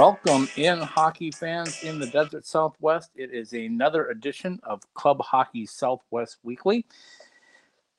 [0.00, 3.10] Welcome in, hockey fans in the Desert Southwest.
[3.16, 6.86] It is another edition of Club Hockey Southwest Weekly.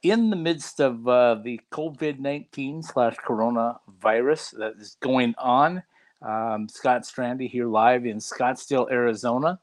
[0.02, 5.84] In the midst of uh, the COVID 19 slash coronavirus that is going on,
[6.24, 9.60] um, Scott Strandy here live in Scottsdale, Arizona.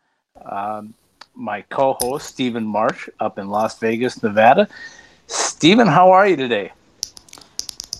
[0.48, 0.94] Um,
[1.34, 4.68] my co host, Stephen Marsh, up in Las Vegas, Nevada.
[5.26, 6.70] Stephen, how are you today?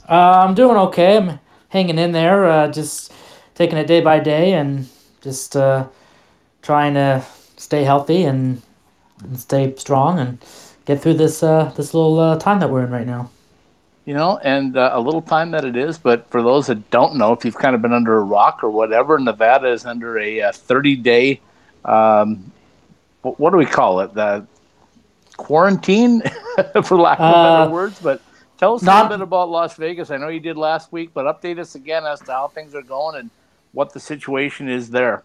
[0.09, 1.17] Uh, I'm doing okay.
[1.17, 2.49] I'm hanging in there.
[2.49, 3.13] Uh, just
[3.59, 4.89] taking it day by day and
[5.21, 5.85] just uh,
[6.63, 7.23] trying to
[7.57, 8.63] stay healthy and,
[9.25, 10.39] and stay strong and
[10.85, 13.29] get through this uh, this little uh, time that we're in right now.
[14.05, 17.17] You know, and uh, a little time that it is, but for those that don't
[17.17, 20.51] know, if you've kind of been under a rock or whatever, Nevada is under a
[20.51, 21.41] 30 day,
[21.85, 22.51] um,
[23.21, 24.15] what do we call it?
[24.15, 24.47] The
[25.37, 26.23] quarantine,
[26.85, 28.01] for lack of better uh, words.
[28.01, 28.23] But
[28.57, 30.11] tell us not, a little bit about Las Vegas.
[30.11, 32.81] I know you did last week, but update us again as to how things are
[32.81, 33.31] going and
[33.73, 35.23] what the situation is there.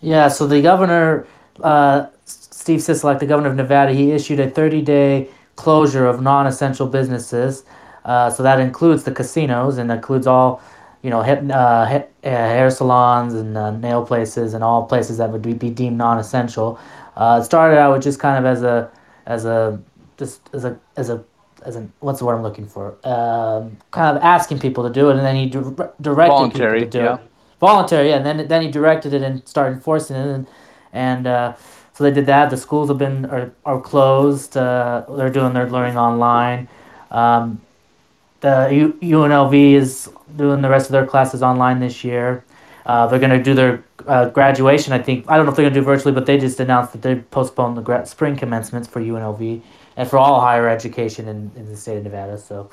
[0.00, 1.26] Yeah, so the governor,
[1.62, 6.46] uh, Steve Sisolak, the governor of Nevada, he issued a 30 day closure of non
[6.46, 7.64] essential businesses.
[8.04, 10.62] Uh, so that includes the casinos and includes all,
[11.02, 15.18] you know, hip, uh, hip, uh, hair salons and uh, nail places and all places
[15.18, 16.78] that would be deemed non essential.
[17.16, 18.90] Uh, it started out with just kind of as a,
[19.26, 19.78] as a,
[20.16, 21.22] just as a, as a
[21.64, 22.96] as in what's the word I'm looking for?
[23.04, 26.92] Um, kind of asking people to do it, and then he di- directed Voluntary, people
[26.92, 27.14] to do yeah.
[27.16, 27.20] it.
[27.60, 28.16] Voluntary, yeah.
[28.16, 30.46] And then then he directed it and started enforcing it, and
[30.92, 31.54] and uh,
[31.92, 32.50] so they did that.
[32.50, 34.56] The schools have been are, are closed.
[34.56, 36.68] Uh, they're doing their learning online.
[37.10, 37.60] Um,
[38.40, 42.44] the U- UNLV is doing the rest of their classes online this year.
[42.86, 44.92] Uh, they're going to do their uh, graduation.
[44.92, 46.92] I think I don't know if they're going to do virtually, but they just announced
[46.92, 49.60] that they postponed the gra- spring commencements for UNLV
[49.96, 52.38] and for all higher education in, in the state of Nevada.
[52.38, 52.70] So,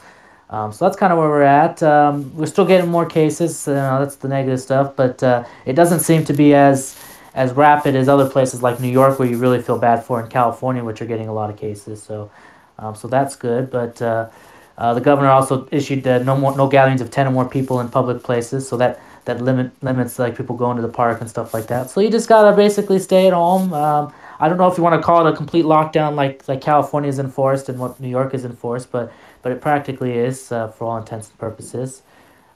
[0.50, 1.84] um, so that's kind of where we're at.
[1.84, 3.68] Um, we're still getting more cases.
[3.68, 6.96] You know, that's the negative stuff, but uh, it doesn't seem to be as
[7.34, 10.28] as rapid as other places like New York, where you really feel bad for, in
[10.28, 12.02] California, which are getting a lot of cases.
[12.02, 12.32] So,
[12.80, 13.70] um, so that's good.
[13.70, 14.30] But uh,
[14.78, 17.90] uh, the governor also issued no more no gatherings of ten or more people in
[17.90, 18.68] public places.
[18.68, 21.90] So that that limit limits like people going to the park and stuff like that.
[21.90, 23.74] So you just gotta basically stay at home.
[23.74, 26.62] Um, I don't know if you want to call it a complete lockdown like like
[26.62, 29.12] California is enforced and what New York is enforced, but
[29.42, 32.02] but it practically is uh, for all intents and purposes.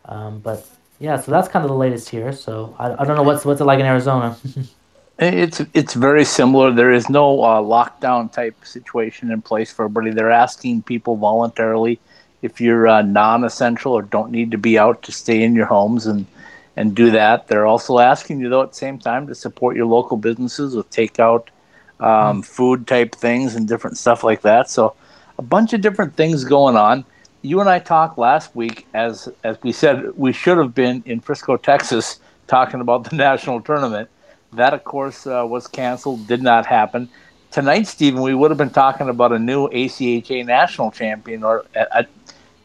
[0.06, 0.68] Um, but
[1.00, 2.32] yeah, so that's kind of the latest here.
[2.32, 4.38] So I, I don't know what's what's it like in Arizona.
[5.20, 6.72] it's it's very similar.
[6.72, 10.12] There is no uh, lockdown type situation in place for everybody.
[10.12, 12.00] They're asking people voluntarily
[12.42, 16.06] if you're uh, non-essential or don't need to be out to stay in your homes
[16.06, 16.26] and
[16.76, 17.48] and do that.
[17.48, 20.90] They're also asking you though at the same time to support your local businesses with
[20.90, 21.48] takeout
[22.02, 24.70] um, food type things and different stuff like that.
[24.70, 24.96] So
[25.38, 27.06] a bunch of different things going on.
[27.44, 31.22] You and I talked last week, as as we said, we should have been in
[31.22, 34.10] Frisco, Texas, talking about the national tournament.
[34.54, 36.28] That, of course, uh, was canceled.
[36.28, 37.10] Did not happen
[37.52, 38.22] tonight, Stephen.
[38.22, 42.06] We would have been talking about a new ACHA national champion, or a, a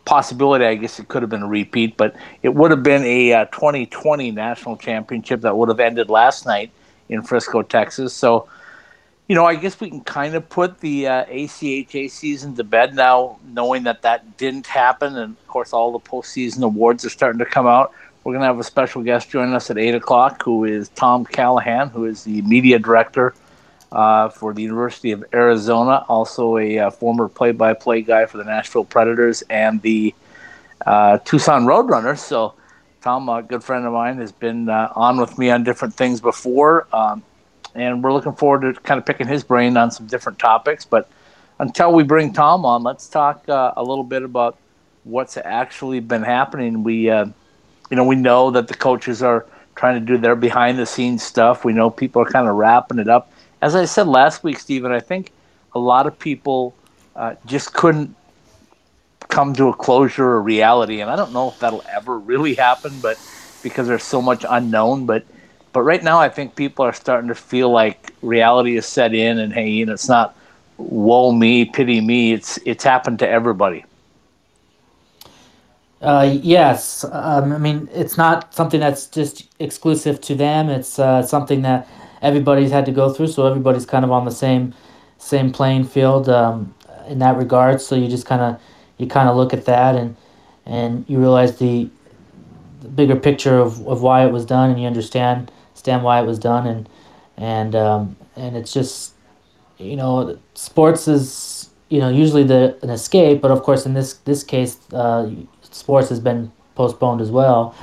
[0.05, 0.65] possibility.
[0.65, 3.45] I guess it could have been a repeat, but it would have been a uh,
[3.47, 6.71] 2020 national championship that would have ended last night
[7.09, 8.15] in Frisco, Texas.
[8.15, 8.49] So
[9.29, 12.95] you know, I guess we can kind of put the uh, ACHA season to bed
[12.95, 15.17] now, knowing that that didn't happen.
[15.17, 17.93] And of course, all the postseason awards are starting to come out.
[18.23, 21.25] We're going to have a special guest joining us at 8 o'clock, who is Tom
[21.25, 23.35] Callahan, who is the media director
[23.93, 28.37] uh, for the University of Arizona, also a uh, former play by play guy for
[28.37, 30.15] the Nashville Predators and the
[30.85, 32.19] uh, Tucson Roadrunners.
[32.19, 32.55] So,
[33.01, 36.21] Tom, a good friend of mine, has been uh, on with me on different things
[36.21, 36.87] before.
[36.93, 37.23] Um,
[37.77, 40.85] and we're looking forward to kind of picking his brain on some different topics.
[40.85, 41.09] But
[41.59, 44.59] until we bring Tom on, let's talk uh, a little bit about
[45.05, 46.83] what's actually been happening.
[46.83, 47.27] We, uh,
[47.91, 51.23] you know, we know that the coaches are trying to do their behind the scenes
[51.23, 51.65] stuff.
[51.65, 53.31] We know people are kind of wrapping it up.
[53.63, 55.33] As I said last week, Stephen, I think
[55.75, 56.75] a lot of people
[57.15, 58.15] uh, just couldn't
[59.29, 62.93] come to a closure or reality, and I don't know if that'll ever really happen,
[63.01, 63.19] but
[63.63, 65.25] because there's so much unknown, but
[65.77, 69.39] but right now, I think people are starting to feel like reality is set in,
[69.39, 70.35] and hey, you know, it's not
[70.79, 72.33] woe me, pity me.
[72.33, 73.85] It's it's happened to everybody.
[76.01, 80.71] Uh, yes, um, I mean it's not something that's just exclusive to them.
[80.71, 81.87] It's uh, something that
[82.23, 84.73] everybody's had to go through, so everybody's kind of on the same
[85.19, 86.75] same playing field um,
[87.07, 87.83] in that regard.
[87.83, 88.59] So you just kind of
[88.97, 90.17] you kind of look at that and
[90.65, 91.91] and you realize the,
[92.81, 95.53] the bigger picture of, of why it was done, and you understand
[95.87, 96.89] understand why it was done, and
[97.37, 99.15] and um, and it's just
[99.79, 104.15] you know sports is you know usually the an escape, but of course in this
[104.25, 105.31] this case uh,
[105.63, 107.75] sports has been postponed as well.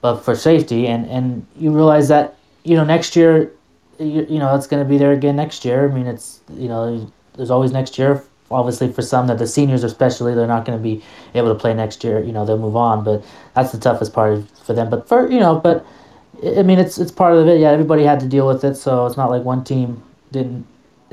[0.00, 0.86] but for safety.
[0.88, 2.34] And and you realize that
[2.64, 3.52] you know next year,
[3.98, 5.88] you, you know it's going to be there again next year.
[5.88, 8.22] I mean, it's you know there's always next year.
[8.50, 11.02] Obviously, for some that the seniors especially, they're not going to be
[11.34, 12.22] able to play next year.
[12.22, 13.24] You know, they'll move on, but
[13.54, 14.90] that's the toughest part for them.
[14.90, 15.86] But for you know, but
[16.44, 17.60] I mean, it's it's part of it.
[17.60, 20.02] Yeah, everybody had to deal with it, so it's not like one team
[20.32, 20.66] didn't.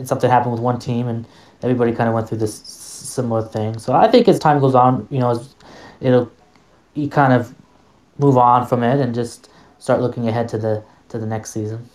[0.04, 1.28] Something happened with one team, and
[1.62, 3.78] everybody kind of went through this similar thing.
[3.78, 5.42] So I think as time goes on, you know,
[6.02, 6.32] it'll
[6.96, 7.54] you kind of
[8.18, 11.88] move on from it and just start looking ahead to the to the next season.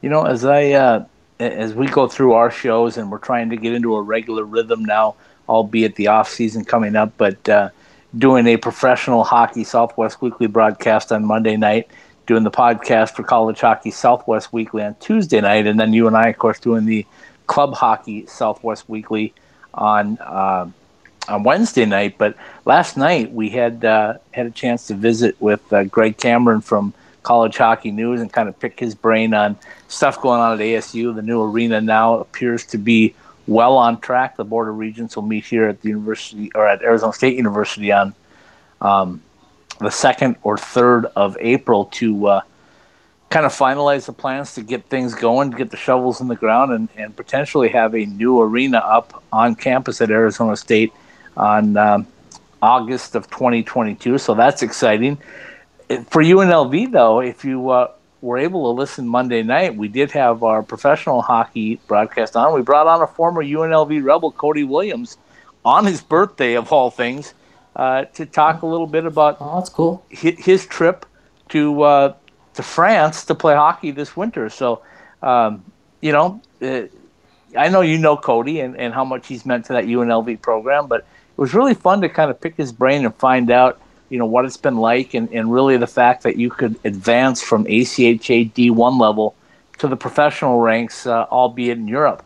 [0.00, 1.04] You know, as I uh,
[1.40, 4.84] as we go through our shows and we're trying to get into a regular rhythm
[4.84, 5.16] now,
[5.48, 7.70] albeit the off season coming up, but uh,
[8.18, 11.90] doing a professional hockey Southwest Weekly broadcast on Monday night
[12.26, 16.16] doing the podcast for College Hockey Southwest Weekly on Tuesday night, and then you and
[16.16, 17.06] I, of course, doing the
[17.46, 19.34] Club Hockey Southwest Weekly
[19.74, 20.68] on uh,
[21.28, 22.16] on Wednesday night.
[22.18, 26.60] But last night we had uh, had a chance to visit with uh, Greg Cameron
[26.60, 29.58] from College Hockey News and kind of pick his brain on
[29.88, 31.14] stuff going on at ASU.
[31.14, 33.14] The new arena now appears to be
[33.46, 34.36] well on track.
[34.36, 37.92] The Board of Regents will meet here at the university or at Arizona State University
[37.92, 38.14] on
[38.80, 39.22] um,
[39.80, 42.40] the second or third of April to uh,
[43.30, 46.36] kind of finalize the plans to get things going, to get the shovels in the
[46.36, 50.92] ground, and, and potentially have a new arena up on campus at Arizona State
[51.36, 52.06] on um,
[52.60, 54.18] August of 2022.
[54.18, 55.16] So that's exciting.
[56.08, 60.42] For UNLV, though, if you uh, were able to listen Monday night, we did have
[60.42, 62.54] our professional hockey broadcast on.
[62.54, 65.16] We brought on a former UNLV Rebel, Cody Williams,
[65.64, 67.34] on his birthday, of all things
[67.76, 70.04] uh, to talk a little bit about oh, that's cool.
[70.08, 71.06] his, his trip
[71.50, 72.14] to uh,
[72.54, 74.48] to France to play hockey this winter.
[74.50, 74.82] So,
[75.22, 75.64] um,
[76.00, 76.82] you know, uh,
[77.56, 80.86] I know you know Cody and, and how much he's meant to that UNLV program,
[80.86, 84.18] but it was really fun to kind of pick his brain and find out, you
[84.18, 87.64] know, what it's been like and, and really the fact that you could advance from
[87.64, 89.34] ACHA D1 level
[89.78, 92.24] to the professional ranks, uh, albeit in Europe.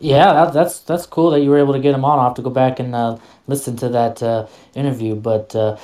[0.00, 2.18] Yeah, that, that's that's cool that you were able to get him on.
[2.18, 5.14] I'll have to go back and uh, listen to that uh, interview.
[5.14, 5.78] But uh,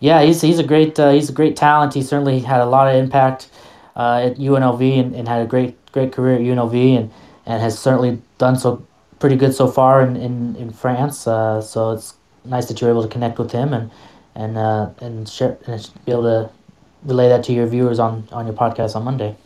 [0.00, 1.94] yeah, he's he's a great uh, he's a great talent.
[1.94, 3.50] He certainly had a lot of impact
[3.94, 7.12] uh, at UNLV and, and had a great great career at UNLV and,
[7.46, 8.84] and has certainly done so
[9.18, 11.26] pretty good so far in in, in France.
[11.26, 13.90] Uh, so it's nice that you're able to connect with him and
[14.34, 14.56] and
[15.00, 16.50] and share and be able to
[17.04, 19.36] relay that to your viewers on on your podcast on Monday.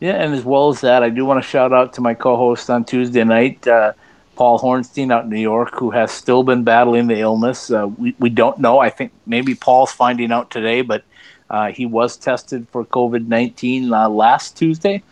[0.00, 2.70] Yeah, and as well as that, I do want to shout out to my co-host
[2.70, 3.92] on Tuesday night, uh,
[4.34, 7.70] Paul Hornstein out in New York, who has still been battling the illness.
[7.70, 8.78] Uh, we we don't know.
[8.78, 11.04] I think maybe Paul's finding out today, but
[11.50, 15.02] uh, he was tested for COVID nineteen uh, last Tuesday,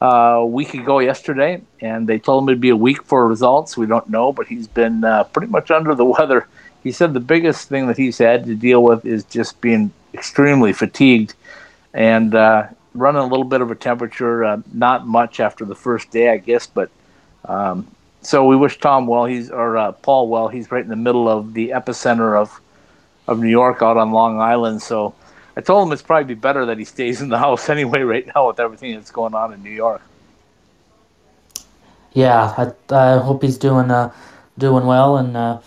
[0.00, 3.76] uh, a week ago yesterday, and they told him it'd be a week for results.
[3.76, 6.46] We don't know, but he's been uh, pretty much under the weather.
[6.84, 10.72] He said the biggest thing that he's had to deal with is just being extremely
[10.72, 11.34] fatigued,
[11.92, 12.36] and
[12.94, 16.38] running a little bit of a temperature, uh, not much after the first day, I
[16.38, 16.66] guess.
[16.66, 16.90] But
[17.44, 17.86] um,
[18.22, 19.24] so we wish Tom well.
[19.24, 20.48] He's or uh, Paul well.
[20.48, 22.60] He's right in the middle of the epicenter of
[23.26, 24.82] of New York, out on Long Island.
[24.82, 25.14] So
[25.56, 28.48] I told him it's probably better that he stays in the house anyway, right now
[28.48, 30.02] with everything that's going on in New York.
[32.12, 34.12] Yeah, I, I hope he's doing uh,
[34.56, 35.58] doing well and uh,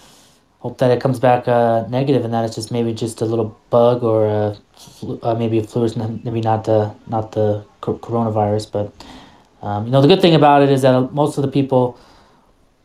[0.62, 3.58] hope that it comes back uh, negative and that it's just maybe just a little
[3.72, 4.58] bug or a
[5.24, 8.94] uh, maybe a flu is maybe not the not the coronavirus, but
[9.62, 12.00] um, you know the good thing about it is that most of the people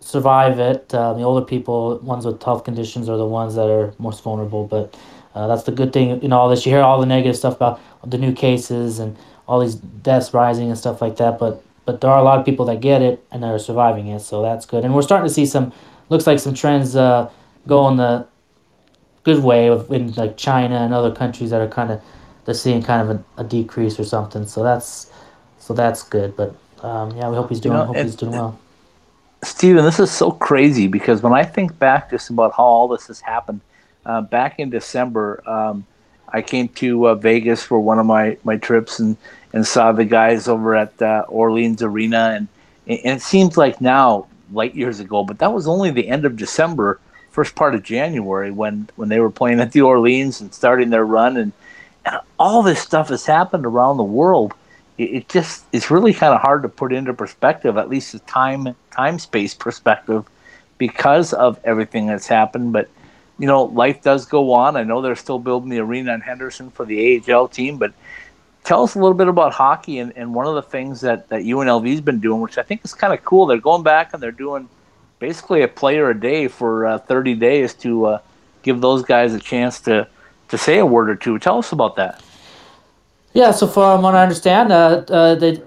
[0.00, 0.92] survive it.
[0.94, 4.66] Uh, the older people, ones with health conditions, are the ones that are most vulnerable.
[4.66, 4.96] But
[5.34, 6.64] uh, that's the good thing in all this.
[6.64, 9.16] You hear all the negative stuff about the new cases and
[9.46, 11.38] all these deaths rising and stuff like that.
[11.38, 14.08] But but there are a lot of people that get it and that are surviving
[14.08, 14.84] it, so that's good.
[14.84, 15.72] And we're starting to see some
[16.08, 16.96] looks like some trends
[17.66, 18.26] go in the
[19.24, 22.00] good way of in like China and other countries that are kind of
[22.44, 24.46] they're seeing kind of a, a decrease or something.
[24.46, 25.10] So that's
[25.58, 26.36] so that's good.
[26.36, 27.74] But um, yeah, we hope he's doing.
[27.74, 28.58] You know, hope he's doing well.
[29.42, 33.06] Steven, this is so crazy because when I think back just about how all this
[33.06, 33.60] has happened,
[34.04, 35.86] uh, back in December, um,
[36.28, 39.16] I came to uh, Vegas for one of my, my trips and,
[39.52, 42.34] and saw the guys over at uh, Orleans Arena.
[42.36, 42.48] And,
[42.86, 46.36] and it seems like now, light years ago, but that was only the end of
[46.36, 47.00] December
[47.36, 51.04] first part of January when when they were playing at the Orleans and starting their
[51.04, 51.52] run, and,
[52.06, 54.54] and all this stuff has happened around the world.
[54.96, 58.20] It, it just it's really kind of hard to put into perspective, at least the
[58.20, 60.24] time time space perspective,
[60.78, 62.72] because of everything that's happened.
[62.72, 62.88] But
[63.38, 64.74] you know, life does go on.
[64.78, 67.92] I know they're still building the arena in Henderson for the AHL team, but
[68.64, 71.42] tell us a little bit about hockey and, and one of the things that, that
[71.42, 73.44] UNLV's been doing, which I think is kind of cool.
[73.44, 74.70] They're going back and they're doing
[75.18, 78.18] basically a player a day for uh, 30 days to uh,
[78.62, 80.08] give those guys a chance to
[80.48, 81.38] to say a word or two.
[81.40, 82.22] Tell us about that.
[83.32, 85.62] Yeah, so from what I understand, uh, uh, the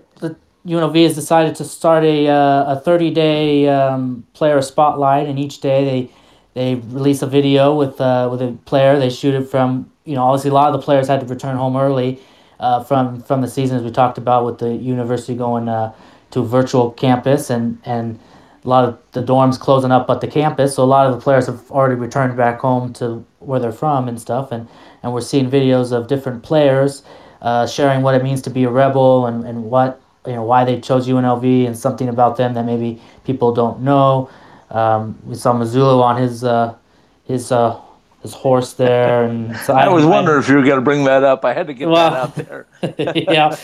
[0.68, 5.62] UNLV has decided to start a, uh, a 30 day um, player spotlight, and each
[5.62, 6.12] day they
[6.56, 9.00] they release a video with uh, with a player.
[9.00, 11.56] They shoot it from you know obviously a lot of the players had to return
[11.56, 12.20] home early
[12.60, 15.94] uh, from from the season as we talked about with the university going uh,
[16.32, 18.20] to virtual campus and and
[18.64, 20.76] a lot of the dorms closing up but the campus.
[20.76, 24.08] So a lot of the players have already returned back home to where they're from
[24.08, 24.52] and stuff.
[24.52, 24.68] And
[25.02, 27.04] and we're seeing videos of different players
[27.42, 30.66] uh, sharing what it means to be a rebel and, and what you know why
[30.66, 34.30] they chose UNLV and something about them that maybe people don't know.
[34.70, 36.76] Um, we saw Mazzulla on his uh,
[37.24, 37.80] his uh,
[38.22, 41.06] his horse there, and so I, I was wondering if you were going to bring
[41.06, 41.46] that up.
[41.46, 42.68] I had to get well, that out there.
[43.16, 43.56] yeah,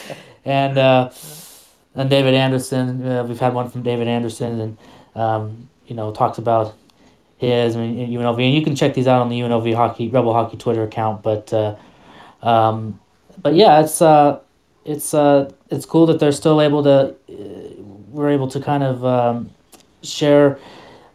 [0.46, 1.10] and uh,
[1.96, 4.78] and David Anderson, uh, we've had one from David Anderson, and
[5.16, 6.76] um, you know talks about
[7.38, 10.34] his I mean, UNLV, and you can check these out on the UNLV hockey Rebel
[10.34, 11.24] Hockey Twitter account.
[11.24, 11.76] But uh,
[12.42, 13.00] um,
[13.42, 14.40] but yeah, it's uh,
[14.84, 19.04] it's uh, it's cool that they're still able to uh, we're able to kind of
[19.06, 19.52] um,
[20.04, 20.60] share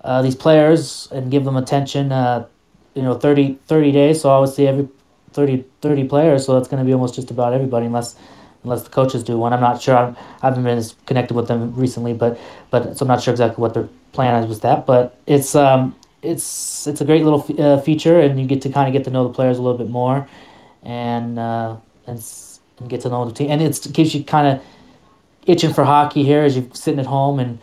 [0.02, 2.12] uh, these players and give them attention.
[2.12, 2.46] Uh,
[2.94, 4.20] you know, 30, 30 days.
[4.20, 4.88] So obviously every
[5.32, 6.44] 30, 30 players.
[6.44, 8.16] So that's going to be almost just about everybody, unless
[8.64, 9.52] unless the coaches do one.
[9.52, 9.96] I'm not sure.
[9.96, 12.38] I'm, I haven't been as connected with them recently, but
[12.70, 14.86] but so I'm not sure exactly what their plan is with that.
[14.86, 18.88] But it's um it's it's a great little uh, feature, and you get to kind
[18.88, 20.28] of get to know the players a little bit more,
[20.82, 21.76] and uh,
[22.06, 22.24] and,
[22.78, 24.64] and get to know the team, and it gives you kind of
[25.46, 27.58] itching for hockey here as you're sitting at home and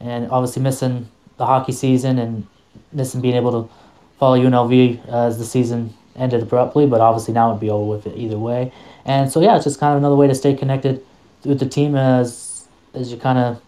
[0.00, 2.46] and obviously missing the hockey season and
[2.92, 3.72] missing being able to
[4.18, 8.06] follow UNLV uh, as the season ended abruptly, but obviously now it'd be over with
[8.06, 8.72] it either way.
[9.04, 11.04] And so yeah, it's just kind of another way to stay connected
[11.44, 13.62] with the team as as you kind of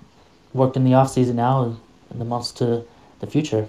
[0.53, 1.77] worked in the off season now
[2.11, 2.85] and the months to
[3.21, 3.69] the future.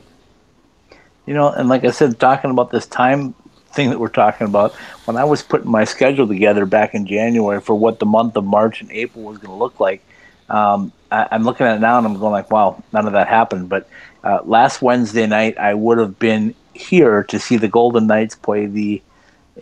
[1.26, 3.34] You know, and like I said, talking about this time
[3.72, 4.74] thing that we're talking about,
[5.06, 8.44] when I was putting my schedule together back in January for what the month of
[8.44, 10.02] March and April was going to look like,
[10.50, 13.28] um, I, am looking at it now and I'm going like, wow, none of that
[13.28, 13.70] happened.
[13.70, 13.88] But
[14.24, 18.66] uh, last Wednesday night, I would have been here to see the Golden Knights play
[18.66, 19.02] the,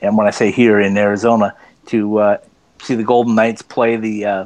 [0.02, 1.56] and when I say here in Arizona,
[1.88, 2.38] to uh,
[2.82, 4.46] see the Golden Knights play the uh,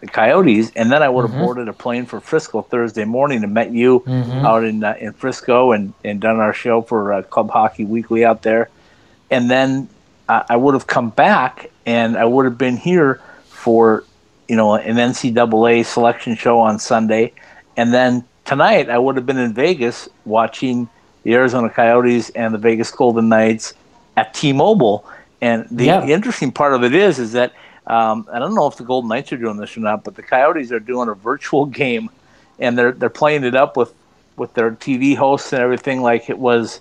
[0.00, 1.40] the Coyotes, and then I would have mm-hmm.
[1.40, 4.46] boarded a plane for Frisco Thursday morning and met you mm-hmm.
[4.46, 8.24] out in uh, in Frisco and, and done our show for uh, Club Hockey Weekly
[8.24, 8.68] out there,
[9.30, 9.88] and then
[10.28, 14.04] I would have come back and I would have been here for
[14.48, 17.32] you know an NCAA selection show on Sunday,
[17.76, 20.88] and then tonight I would have been in Vegas watching
[21.22, 23.74] the Arizona Coyotes and the Vegas Golden Knights
[24.16, 25.04] at T-Mobile.
[25.42, 26.00] And the, yeah.
[26.00, 27.52] the interesting part of it is, is that
[27.88, 30.22] um, I don't know if the Golden Knights are doing this or not, but the
[30.22, 32.08] Coyotes are doing a virtual game,
[32.58, 33.92] and they're they're playing it up with
[34.36, 36.80] with their TV hosts and everything like it was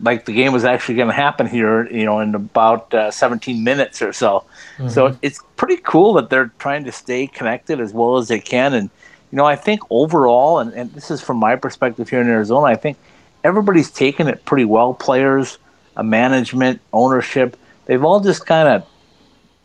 [0.00, 3.62] like the game was actually going to happen here, you know, in about uh, 17
[3.62, 4.44] minutes or so.
[4.78, 4.88] Mm-hmm.
[4.88, 8.74] So it's pretty cool that they're trying to stay connected as well as they can.
[8.74, 8.90] And
[9.30, 12.66] you know, I think overall, and, and this is from my perspective here in Arizona,
[12.66, 12.98] I think
[13.44, 14.94] everybody's taken it pretty well.
[14.94, 15.58] Players,
[15.96, 17.56] a management, ownership,
[17.90, 18.86] they've all just kind of,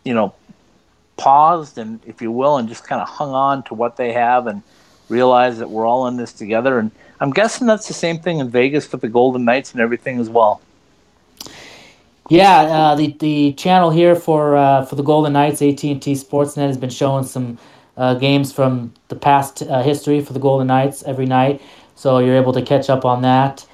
[0.04, 0.34] you know,
[1.16, 4.48] paused and, if you will, and just kind of hung on to what they have
[4.48, 4.64] and
[5.10, 6.80] realized that we're all in this together.
[6.80, 6.90] And
[7.20, 10.28] I'm guessing that's the same thing in Vegas for the Golden Knights and everything as
[10.28, 10.60] well.
[12.28, 16.14] Yeah, uh, the the channel here for uh, for the Golden Knights, AT and T
[16.14, 17.60] Sportsnet, has been showing some
[17.98, 21.62] uh, games from the past uh, history for the Golden Knights every night
[21.96, 23.66] so you're able to catch up on that.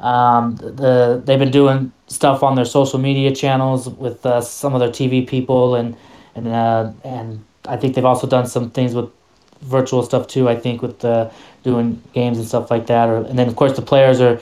[0.00, 4.80] Um, the they've been doing stuff on their social media channels with uh, some of
[4.80, 5.96] their TV people and
[6.34, 9.10] and uh, and I think they've also done some things with
[9.62, 10.48] virtual stuff too.
[10.48, 11.30] I think with uh,
[11.62, 13.08] doing games and stuff like that.
[13.08, 14.40] Or, and then of course the players are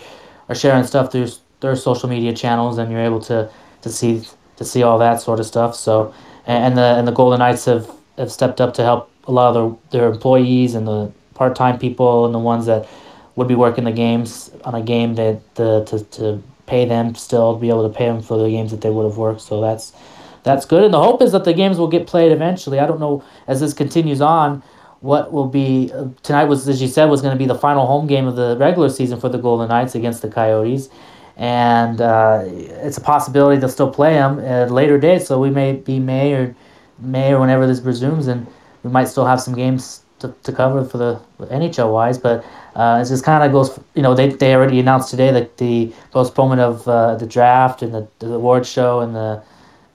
[0.49, 1.29] are sharing stuff through
[1.61, 3.49] their social media channels, and you're able to
[3.83, 4.23] to see
[4.57, 5.75] to see all that sort of stuff.
[5.75, 6.13] So
[6.47, 9.79] and the and the Golden Knights have have stepped up to help a lot of
[9.91, 12.87] their, their employees and the part time people and the ones that
[13.37, 17.57] would be working the games on a game that the to, to pay them still
[17.57, 19.41] be able to pay them for the games that they would have worked.
[19.41, 19.93] So that's
[20.43, 20.85] that's good.
[20.85, 22.79] And the hope is that the games will get played eventually.
[22.79, 24.63] I don't know as this continues on
[25.01, 27.87] what will be uh, tonight was as you said was going to be the final
[27.87, 30.89] home game of the regular season for the Golden Knights against the Coyotes.
[31.37, 35.23] And uh, it's a possibility they'll still play them at a later date.
[35.23, 36.55] So we may be May or
[37.01, 38.47] May or whenever this resumes, and
[38.85, 42.19] we might still have some games to, to cover for the NHL wise.
[42.19, 45.59] But uh, it just kind of goes, you know, they, they already announced today that
[45.59, 49.43] the postponement of uh, the draft and the, the award show and the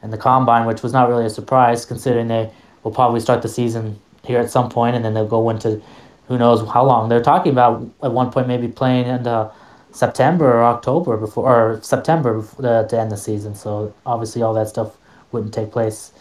[0.01, 2.50] and the combine, which was not really a surprise considering they
[2.83, 5.81] will probably start the season here at some point and then they'll go into
[6.27, 7.09] who knows how long.
[7.09, 9.51] They're talking about at one point maybe playing into
[9.91, 13.55] September or October before, or September before, uh, to end the season.
[13.55, 14.95] So obviously, all that stuff
[15.31, 16.12] wouldn't take place.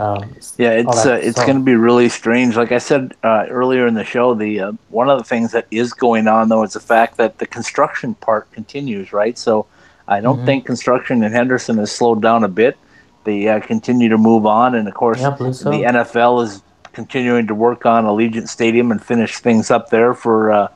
[0.00, 2.56] Um, yeah, it's uh, it's going to be really strange.
[2.56, 5.66] Like I said uh, earlier in the show, the uh, one of the things that
[5.70, 9.36] is going on though is the fact that the construction part continues, right?
[9.36, 9.66] So
[10.08, 10.46] I don't mm-hmm.
[10.46, 12.78] think construction in Henderson has slowed down a bit.
[13.24, 15.70] They uh, continue to move on, and of course, yeah, so.
[15.70, 16.62] the NFL is
[16.94, 20.68] continuing to work on Allegiant Stadium and finish things up there for uh,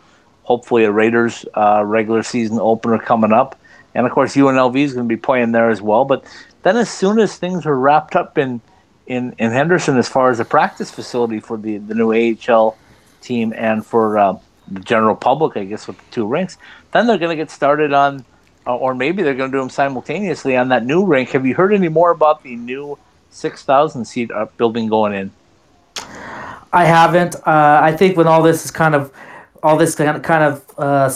[0.42, 3.58] hopefully a Raiders uh, regular season opener coming up.
[3.94, 6.04] And of course, UNLV is going to be playing there as well.
[6.04, 6.24] But
[6.62, 8.60] then, as soon as things are wrapped up in
[9.06, 12.76] in, in Henderson, as far as the practice facility for the, the new AHL
[13.20, 16.56] team and for uh, the general public, I guess, with the two rinks,
[16.92, 18.24] then they're going to get started on,
[18.66, 21.30] uh, or maybe they're going to do them simultaneously on that new rink.
[21.30, 22.98] Have you heard any more about the new
[23.30, 25.30] 6,000 seat uh, building going in?
[26.72, 27.36] I haven't.
[27.36, 29.12] Uh, I think when all this is kind of
[29.62, 31.10] all this kind of, kind of uh,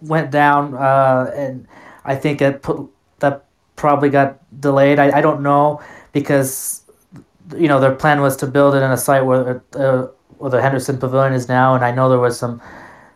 [0.00, 1.66] went down, uh, and
[2.04, 4.98] I think it put, that probably got delayed.
[4.98, 6.81] I, I don't know because
[7.56, 10.06] you know their plan was to build it in a site where uh,
[10.38, 12.60] where the Henderson Pavilion is now, and I know there was some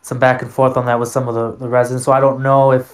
[0.03, 2.05] some back and forth on that with some of the, the residents.
[2.05, 2.93] So I don't know if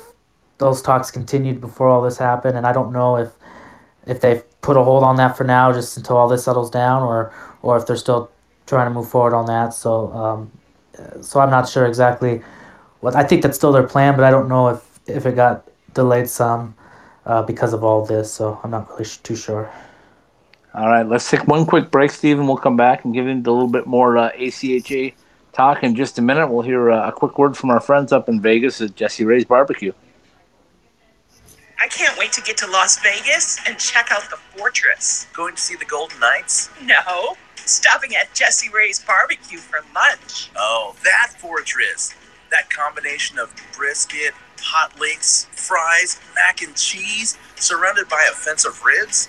[0.59, 3.31] those talks continued before all this happened, and I don't know if
[4.07, 7.03] if they've put a hold on that for now, just until all this settles down,
[7.03, 8.31] or or if they're still
[8.67, 9.75] trying to move forward on that.
[9.75, 10.51] So um,
[11.23, 12.43] so I'm not sure exactly
[13.01, 15.69] what I think that's still their plan, but I don't know if if it got
[15.95, 16.75] delayed some
[17.27, 18.33] uh, because of all this.
[18.33, 19.71] So I'm not really sh- too sure.
[20.75, 22.47] All right, let's take one quick break, Stephen.
[22.47, 25.15] We'll come back and give into a little bit more uh, ACHA
[25.53, 26.49] talk in just a minute.
[26.49, 29.45] We'll hear uh, a quick word from our friends up in Vegas at Jessie Rae's
[29.45, 29.93] Barbecue.
[31.79, 35.27] I can't wait to get to Las Vegas and check out the fortress.
[35.35, 36.71] Going to see the Golden Knights?
[36.83, 40.51] No, stopping at Jessie Rae's barbecue for lunch.
[40.57, 42.15] Oh, that fortress.
[42.51, 48.83] That combination of brisket, hot links, fries, mac and cheese, surrounded by a fence of
[48.85, 49.29] ribs.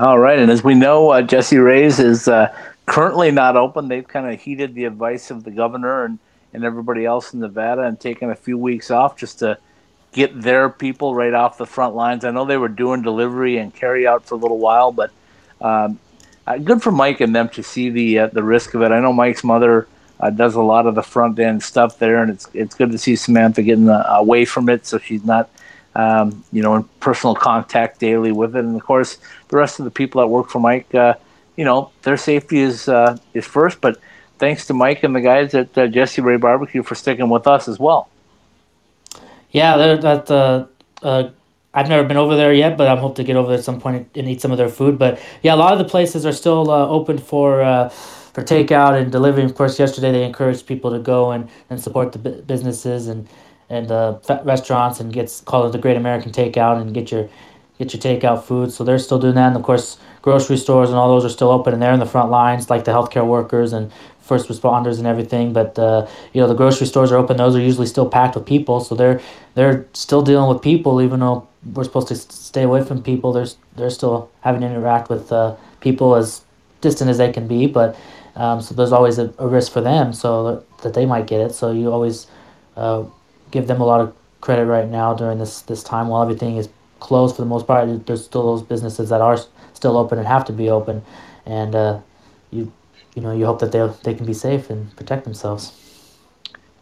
[0.00, 2.50] All right, and as we know, uh, Jessie Rae's is uh,
[2.86, 3.86] currently not open.
[3.86, 6.18] They've kind of heeded the advice of the governor and,
[6.54, 9.58] and everybody else in Nevada and taken a few weeks off just to
[10.12, 12.24] get their people right off the front lines.
[12.24, 15.10] I know they were doing delivery and carry out for a little while, but
[15.60, 15.98] um,
[16.46, 18.92] uh, good for Mike and them to see the uh, the risk of it.
[18.92, 19.86] I know Mike's mother
[20.18, 22.96] uh, does a lot of the front end stuff there, and it's it's good to
[22.96, 25.50] see Samantha getting uh, away from it, so she's not
[25.94, 28.64] um, you know in personal contact daily with it.
[28.64, 31.14] And of course, the rest of the people that work for Mike, uh,
[31.56, 33.80] you know, their safety is uh, is first.
[33.80, 33.98] But
[34.38, 37.78] thanks to Mike and the guys at Jessie Rae Barbecue for sticking with us as
[37.78, 38.08] well.
[39.52, 40.66] Yeah, that uh,
[41.02, 41.30] uh,
[41.74, 43.80] I've never been over there yet, but I'm hope to get over there at some
[43.80, 44.98] point and eat some of their food.
[44.98, 49.00] But yeah, a lot of the places are still uh, open for uh, for takeout
[49.00, 49.44] and delivery.
[49.44, 53.28] Of course, yesterday they encouraged people to go and, and support the businesses and
[53.70, 57.28] and uh, restaurants and get call it the Great American Takeout and get your
[57.78, 58.72] get your takeout food.
[58.72, 61.50] So they're still doing that, and of course, grocery stores and all those are still
[61.50, 65.06] open, and they're in the front lines, like the healthcare workers and first responders and
[65.06, 65.52] everything.
[65.52, 68.44] But uh, you know, the grocery stores are open; those are usually still packed with
[68.44, 69.20] people, so they're
[69.54, 73.32] they're still dealing with people, even though we're supposed to stay away from people.
[73.32, 76.42] They're they're still having to interact with uh, people as
[76.80, 77.96] distant as they can be, but.
[78.36, 81.40] Um, so there's always a, a, risk for them, so that, that they might get
[81.40, 81.52] it.
[81.52, 82.28] So you always
[82.76, 83.02] uh,
[83.50, 86.68] give them a lot of credit right now during this this time while everything is
[86.98, 88.06] closed for the most part.
[88.06, 89.38] There's still those businesses that are
[89.74, 91.02] still open and have to be open,
[91.46, 92.00] and uh,
[92.50, 92.72] you
[93.14, 95.72] you know you hope that they they can be safe and protect themselves.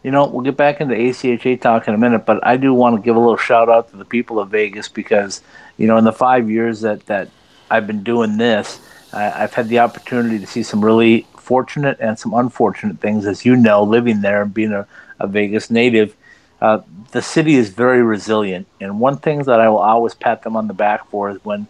[0.03, 2.95] You know, we'll get back into ACHA talk in a minute, but I do want
[2.95, 5.41] to give a little shout out to the people of Vegas because
[5.77, 7.29] you know in the five years that that
[7.69, 8.79] I've been doing this,
[9.13, 13.45] I, I've had the opportunity to see some really fortunate and some unfortunate things, as
[13.45, 14.87] you know, living there and being a,
[15.19, 16.15] a Vegas native.
[16.61, 20.55] Uh, the city is very resilient, and one thing that I will always pat them
[20.55, 21.67] on the back for is when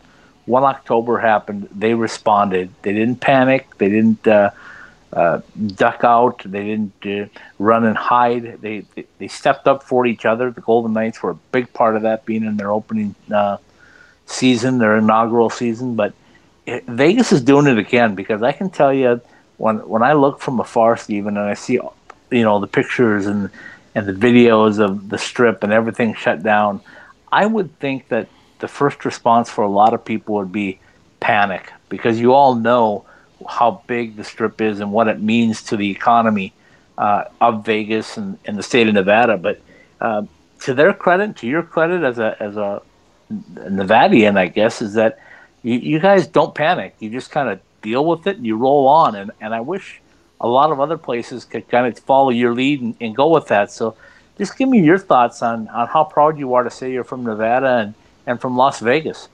[0.49, 2.71] one October happened, they responded.
[2.81, 3.77] They didn't panic.
[3.77, 4.49] They didn't uh,
[5.13, 5.41] uh,
[5.75, 6.41] duck out.
[6.43, 7.27] They didn't uh,
[7.59, 8.59] run and hide.
[8.59, 10.49] They, they, they stepped up for each other.
[10.49, 13.57] The Golden Knights were a big part of that, being in their opening uh,
[14.25, 15.95] season, their inaugural season.
[15.95, 16.13] But
[16.65, 19.21] it, Vegas is doing it again because I can tell you
[19.57, 23.51] when when I look from afar, Stephen, and I see you know the pictures and
[23.99, 26.79] and the videos of the strip and everything shut down.
[27.31, 30.79] I would think that the first response for a lot of people would be
[31.19, 33.05] panic because you all know
[33.47, 36.53] how big the strip is and what it means to the economy
[36.97, 39.37] uh, of Vegas and, and, the state of Nevada.
[39.37, 39.61] But
[39.99, 40.23] uh,
[40.61, 42.81] to their credit, to your credit as a as a
[43.31, 45.19] Nevadian, I guess, is that
[45.61, 46.95] you, you guys don't panic.
[46.99, 49.15] You just kind of deal with it and you roll on.
[49.15, 50.01] And, and I wish
[50.41, 53.47] a lot of other places could kind of follow your lead and, and go with
[53.47, 53.71] that.
[53.71, 53.95] So
[54.37, 57.23] just give me your thoughts on, on how proud you are to say you're from
[57.23, 57.93] Nevada and,
[58.25, 59.27] and from Las Vegas.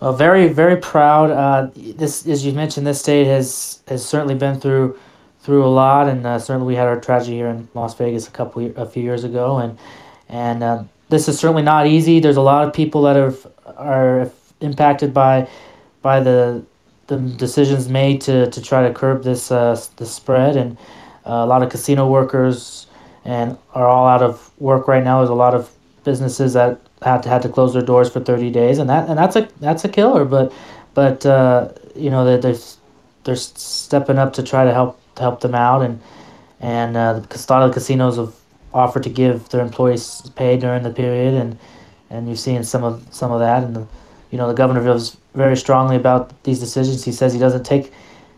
[0.00, 1.30] Well, very, very proud.
[1.30, 4.96] Uh, this, as you mentioned, this state has has certainly been through
[5.40, 8.30] through a lot, and uh, certainly we had our tragedy here in Las Vegas a
[8.30, 9.76] couple a few years ago, and
[10.28, 12.20] and uh, this is certainly not easy.
[12.20, 13.34] There's a lot of people that are
[13.76, 14.30] are
[14.60, 15.48] impacted by
[16.00, 16.62] by the
[17.08, 20.78] the decisions made to, to try to curb this uh, the spread, and
[21.26, 22.86] uh, a lot of casino workers
[23.24, 25.18] and are all out of work right now.
[25.18, 25.70] There's a lot of
[26.04, 29.18] businesses that had to had to close their doors for 30 days, and that and
[29.18, 30.24] that's a that's a killer.
[30.24, 30.52] But
[30.94, 32.60] but uh, you know they're, they're
[33.24, 36.00] they're stepping up to try to help to help them out, and
[36.60, 38.34] and uh, a lot of the casinos have
[38.74, 41.58] offered to give their employees pay during the period, and
[42.10, 43.86] and you've seen some of some of that, and the,
[44.30, 47.04] you know the governor feels very strongly about these decisions.
[47.04, 47.92] He says he doesn't take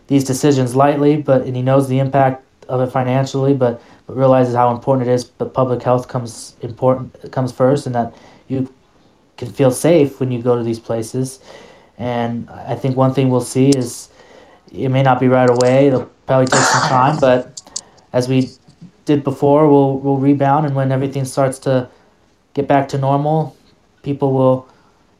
[0.07, 4.55] these decisions lightly, but and he knows the impact of it financially, but but realizes
[4.55, 5.23] how important it is.
[5.23, 8.13] But public health comes important comes first, and that
[8.47, 8.71] you
[9.37, 11.39] can feel safe when you go to these places.
[11.97, 14.09] And I think one thing we'll see is
[14.71, 15.87] it may not be right away.
[15.87, 17.61] It'll probably take some time, but
[18.13, 18.49] as we
[19.05, 21.89] did before, we'll we'll rebound, and when everything starts to
[22.53, 23.55] get back to normal,
[24.03, 24.67] people will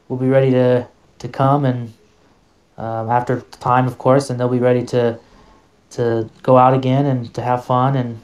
[0.07, 0.87] will be ready to
[1.21, 1.93] to come and
[2.77, 5.19] um, after time, of course, and they'll be ready to
[5.91, 8.19] to go out again and to have fun and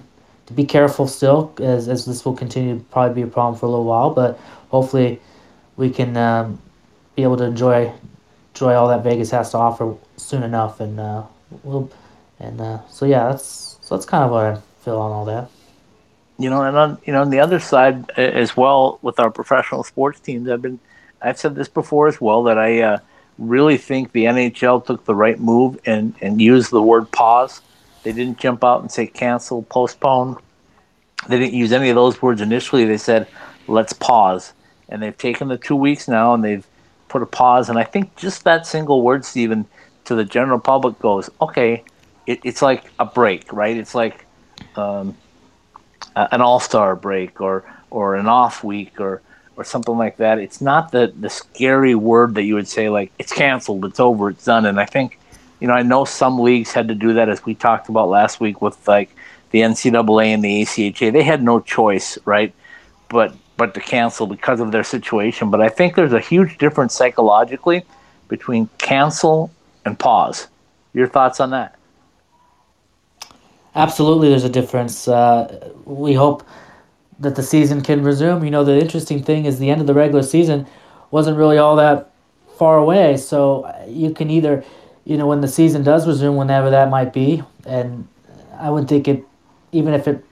[0.48, 3.66] to be careful still, as as this will continue to probably be a problem for
[3.66, 5.20] a little while, but hopefully
[5.76, 6.60] we can um,
[7.16, 7.92] be able to enjoy
[8.54, 11.24] enjoy all that Vegas has to offer soon enough, and uh,
[11.64, 11.92] we'll
[12.40, 15.50] and uh, so yeah, that's so that's kind of what I feel on all that.
[16.40, 19.84] You know, and on you know on the other side as well with our professional
[19.84, 20.80] sports teams, I've been
[21.22, 23.00] I've said this before as well that I uh,
[23.38, 27.62] really think the NHL took the right move and and used the word pause.
[28.04, 30.38] They didn't jump out and say cancel, postpone.
[31.28, 32.86] They didn't use any of those words initially.
[32.86, 33.28] They said
[33.68, 34.54] let's pause,
[34.90, 36.66] and they've taken the two weeks now and they've
[37.10, 37.70] put a pause.
[37.70, 39.66] And I think just that single word, Stephen,
[40.06, 41.84] to the general public goes okay.
[42.26, 43.78] It, it's like a break, right?
[43.78, 44.26] It's like
[44.76, 45.16] um,
[46.16, 49.22] an all star break or or an off week or
[49.58, 50.40] or something like that.
[50.40, 54.30] It's not the the scary word that you would say like it's canceled, it's over,
[54.30, 54.66] it's done.
[54.66, 55.20] And I think,
[55.60, 58.40] you know, I know some leagues had to do that as we talked about last
[58.40, 59.10] week with like
[59.52, 61.12] the NCAA and the ACHA.
[61.12, 62.54] They had no choice, right?
[63.10, 65.50] But but to cancel because of their situation.
[65.50, 67.84] But I think there's a huge difference psychologically
[68.28, 69.52] between cancel
[69.84, 70.48] and pause.
[70.94, 71.76] Your thoughts on that?
[73.76, 75.08] Absolutely, there's a difference.
[75.08, 76.44] Uh, we hope
[77.20, 78.44] that the season can resume.
[78.44, 80.68] You know, the interesting thing is the end of the regular season
[81.12, 82.12] wasn't really all that
[82.58, 83.18] far away.
[83.18, 84.64] So uh, you can either,
[85.06, 88.08] you know, when the season does resume, whenever that might be, and
[88.60, 89.24] I would think it,
[89.72, 90.24] even if it,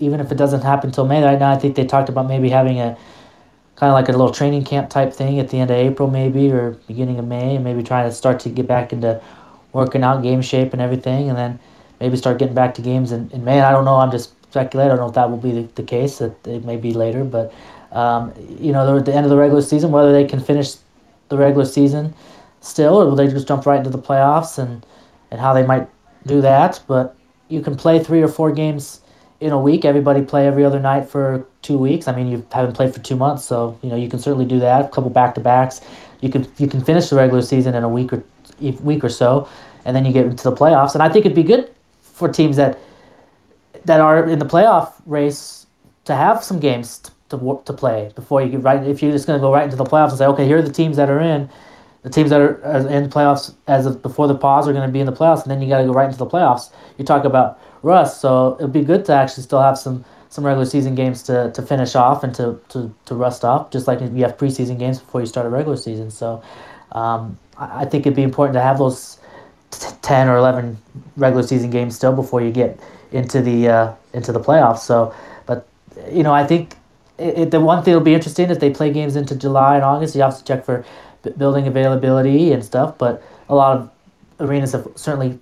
[0.00, 1.22] even if it doesn't happen until May.
[1.22, 2.96] Right now, I think they talked about maybe having a
[3.74, 6.50] kind of like a little training camp type thing at the end of April, maybe
[6.50, 9.20] or beginning of May, and maybe trying to start to get back into
[9.72, 11.58] working out, game shape, and everything, and then
[12.00, 13.60] maybe start getting back to games in, in May.
[13.60, 13.96] I don't know.
[13.96, 14.92] I'm just speculating.
[14.92, 16.18] I don't know if that will be the, the case.
[16.18, 17.52] That it may be later, but
[17.92, 19.90] um, you know, at the end of the regular season.
[19.90, 20.74] Whether they can finish
[21.28, 22.14] the regular season
[22.60, 24.84] still, or will they just jump right into the playoffs and
[25.30, 25.88] and how they might
[26.26, 26.80] do that.
[26.86, 27.16] But
[27.48, 29.00] you can play three or four games
[29.40, 29.84] in a week.
[29.84, 32.08] Everybody play every other night for two weeks.
[32.08, 34.58] I mean, you haven't played for two months, so you know you can certainly do
[34.60, 34.84] that.
[34.84, 35.80] A couple back to backs.
[36.20, 38.24] You can you can finish the regular season in a week or
[38.60, 39.48] week or so,
[39.84, 40.94] and then you get into the playoffs.
[40.94, 42.78] And I think it'd be good for teams that
[43.88, 45.66] that are in the playoff race
[46.04, 48.82] to have some games to, to play before you get right.
[48.86, 50.62] If you're just going to go right into the playoffs and say, okay, here are
[50.62, 51.50] the teams that are in,
[52.02, 52.54] the teams that are
[52.88, 55.42] in the playoffs as of before the pause are going to be in the playoffs,
[55.42, 56.70] and then you got to go right into the playoffs.
[56.96, 60.66] You talk about rust, so it'd be good to actually still have some some regular
[60.66, 64.22] season games to, to finish off and to, to, to rust off, just like you
[64.22, 66.10] have preseason games before you start a regular season.
[66.10, 66.42] So
[66.92, 69.18] um, I, I think it'd be important to have those
[70.02, 70.76] 10 or 11
[71.16, 72.78] regular season games still before you get
[73.12, 74.80] into the uh, into the playoffs.
[74.80, 75.14] So,
[75.46, 75.66] but
[76.10, 76.74] you know, I think
[77.18, 79.84] it, it, the one thing that'll be interesting is they play games into July and
[79.84, 80.14] August.
[80.14, 80.84] You have to check for
[81.36, 82.96] building availability and stuff.
[82.98, 83.90] But a lot of
[84.40, 85.38] arenas have certainly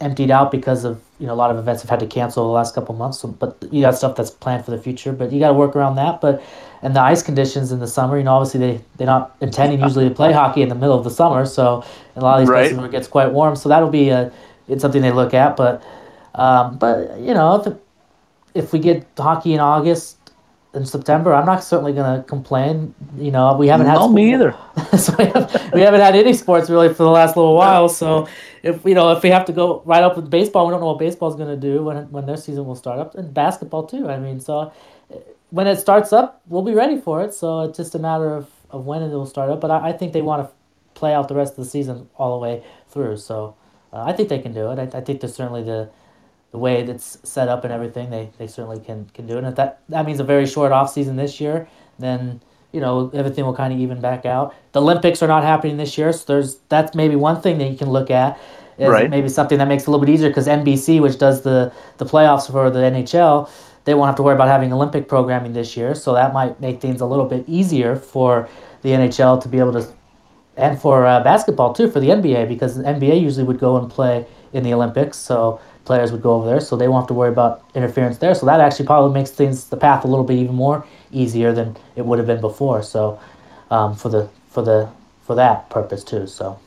[0.00, 2.52] emptied out because of you know a lot of events have had to cancel the
[2.52, 3.18] last couple months.
[3.20, 5.12] So, but you got stuff that's planned for the future.
[5.12, 6.20] But you got to work around that.
[6.20, 6.42] But
[6.80, 10.08] and the ice conditions in the summer, you know, obviously they they're not intending usually
[10.08, 11.44] to play hockey in the middle of the summer.
[11.46, 12.60] So in a lot of these Right.
[12.62, 14.32] places where it gets quite warm, so that'll be a
[14.68, 15.56] it's something they look at.
[15.56, 15.82] But
[16.38, 17.84] um, but you know if it,
[18.54, 20.16] if we get hockey in August
[20.74, 22.94] and September, I'm not certainly gonna complain.
[23.16, 24.54] You know, we haven't had No, me either.
[24.98, 27.88] so we, have, we haven't had any sports really for the last little while.
[27.88, 28.28] So
[28.62, 30.86] if you know if we have to go right up with baseball, we don't know
[30.86, 34.08] what baseball's going to do when when their season will start up, and basketball too.
[34.08, 34.72] I mean, so
[35.12, 35.16] uh,
[35.50, 37.34] when it starts up, we'll be ready for it.
[37.34, 39.60] So it's just a matter of, of when it will start up.
[39.60, 40.54] But I, I think they want to
[40.94, 43.16] play out the rest of the season all the way through.
[43.16, 43.54] So
[43.92, 44.78] uh, I think they can do it.
[44.78, 45.88] I, I think there's certainly the
[46.50, 49.38] the way that's set up and everything, they, they certainly can, can do it.
[49.38, 52.40] And if that that means a very short off season this year, then
[52.72, 54.54] you know everything will kind of even back out.
[54.72, 57.76] The Olympics are not happening this year, so there's that's maybe one thing that you
[57.76, 58.38] can look at.
[58.78, 59.10] Is Right.
[59.10, 62.04] Maybe something that makes it a little bit easier because NBC, which does the the
[62.04, 63.50] playoffs for the NHL,
[63.84, 66.80] they won't have to worry about having Olympic programming this year, so that might make
[66.80, 68.48] things a little bit easier for
[68.82, 69.92] the NHL to be able to
[70.56, 73.90] and for uh, basketball too for the NBA because the NBA usually would go and
[73.90, 77.14] play in the Olympics, so players would go over there, so they won't have to
[77.14, 78.34] worry about interference there.
[78.34, 81.76] So that actually probably makes things the path a little bit even more easier than
[81.96, 82.82] it would have been before.
[82.84, 83.18] So
[83.70, 84.88] um, for the for the
[85.26, 86.26] for that purpose too.
[86.26, 86.58] So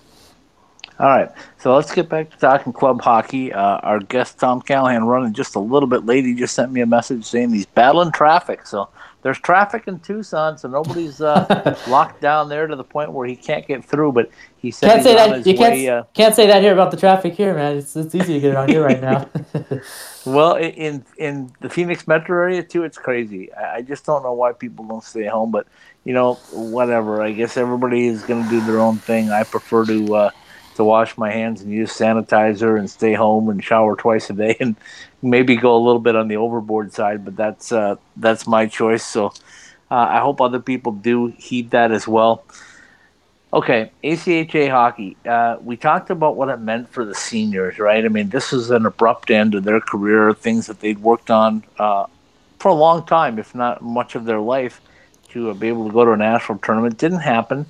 [1.00, 3.54] All right, so let's get back to talking club hockey.
[3.54, 6.26] Uh, our guest Tom Callahan running just a little bit late.
[6.26, 8.68] He just sent me a message saying he's battling traffic.
[8.68, 8.90] So
[9.22, 13.36] there's traffic in Tucson, so nobody's uh, locked down there to the point where he
[13.36, 14.12] can't get through.
[14.14, 16.62] But he said can't he's say on that his you can't uh, can't say that
[16.62, 17.78] here about the traffic here, man.
[17.78, 19.30] It's it's easy to get around here right now.
[20.26, 23.52] Well, in in the Phoenix metro area too, it's crazy.
[23.54, 25.66] I, I just don't know why people don't stay home, but
[26.04, 27.24] you know, whatever.
[27.24, 29.32] I guess everybody is going to do their own thing.
[29.32, 30.32] I prefer to uh,
[30.76, 34.56] to wash my hands and use sanitizer and stay home and shower twice a day,
[34.60, 34.76] and
[35.22, 37.24] maybe go a little bit on the overboard side.
[37.26, 39.06] But that's uh, that's my choice.
[39.06, 39.28] So
[39.90, 42.44] uh, I hope other people do heed that as well.
[43.54, 45.18] Okay, ACHA hockey.
[45.26, 48.06] Uh, we talked about what it meant for the seniors, right?
[48.06, 51.62] I mean, this is an abrupt end to their career, things that they'd worked on
[51.78, 52.06] uh,
[52.60, 54.80] for a long time, if not much of their life,
[55.32, 56.98] to be able to go to a national tournament.
[56.98, 57.66] Didn't happen.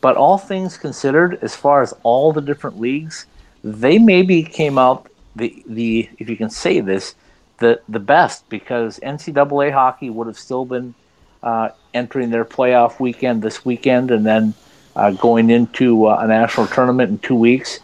[0.00, 3.26] But all things considered, as far as all the different leagues,
[3.62, 7.14] they maybe came out the the if you can say this,
[7.58, 10.94] the the best because NCAA hockey would have still been
[11.42, 14.54] uh, entering their playoff weekend this weekend, and then
[14.96, 17.80] uh, going into uh, a national tournament in two weeks.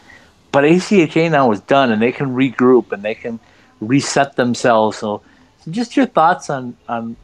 [0.53, 3.39] But ACHA now is done, and they can regroup and they can
[3.81, 4.97] reset themselves.
[4.97, 5.23] So,
[5.61, 7.17] so just your thoughts on on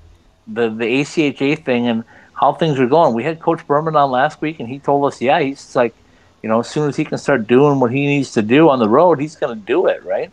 [0.47, 2.05] the the ACHA thing and
[2.35, 3.15] how things are going.
[3.15, 5.95] We had Coach Berman on last week, and he told us, yeah, he's like,
[6.43, 8.79] you know, as soon as he can start doing what he needs to do on
[8.79, 10.31] the road, he's going to do it, right?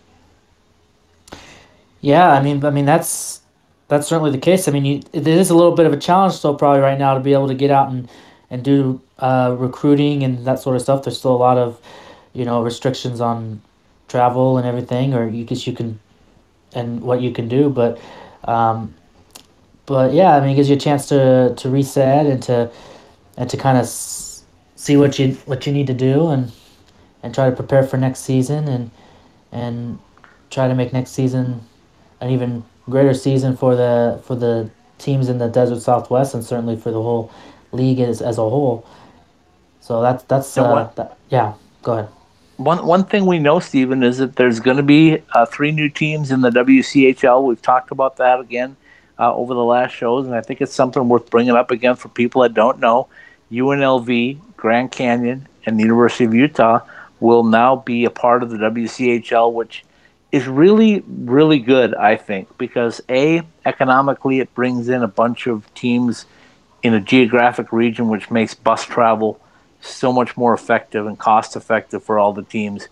[2.01, 3.41] Yeah, I mean, I mean that's
[3.89, 4.67] that's certainly the case.
[4.67, 7.13] I mean, you, it is a little bit of a challenge still probably right now
[7.13, 8.09] to be able to get out and
[8.49, 11.03] and do uh, recruiting and that sort of stuff.
[11.03, 11.79] There's still a lot of
[12.33, 13.61] you know restrictions on
[14.07, 15.99] travel and everything, or you guess you can
[16.73, 17.99] and what you can do, but
[18.45, 18.93] um,
[19.85, 22.71] but yeah, I mean, it gives you a chance to to reset and to
[23.37, 23.85] and to kind of
[24.79, 26.53] see what you what you need to do and
[27.21, 28.89] and try to prepare for next season and
[29.51, 29.99] and
[30.49, 31.61] try to make next season
[32.21, 36.77] an even greater season for the for the teams in the desert southwest and certainly
[36.77, 37.29] for the whole
[37.73, 38.85] league as, as a whole
[39.81, 42.09] so that's that's uh, that, yeah go ahead
[42.57, 45.89] One one thing we know, Stephen, is that there's going to be uh, three new
[45.89, 47.43] teams in the WCHL.
[47.47, 48.75] We've talked about that again
[49.17, 52.09] uh, over the last shows, and I think it's something worth bringing up again for
[52.09, 53.07] people that don't know.
[53.49, 56.81] UNLV, Grand Canyon, and the University of Utah
[57.19, 59.83] will now be a part of the WCHL, which
[60.31, 65.73] is really, really good, I think, because A, economically, it brings in a bunch of
[65.73, 66.25] teams
[66.83, 69.39] in a geographic region, which makes bus travel
[69.81, 72.87] so much more effective and cost effective for all the teams.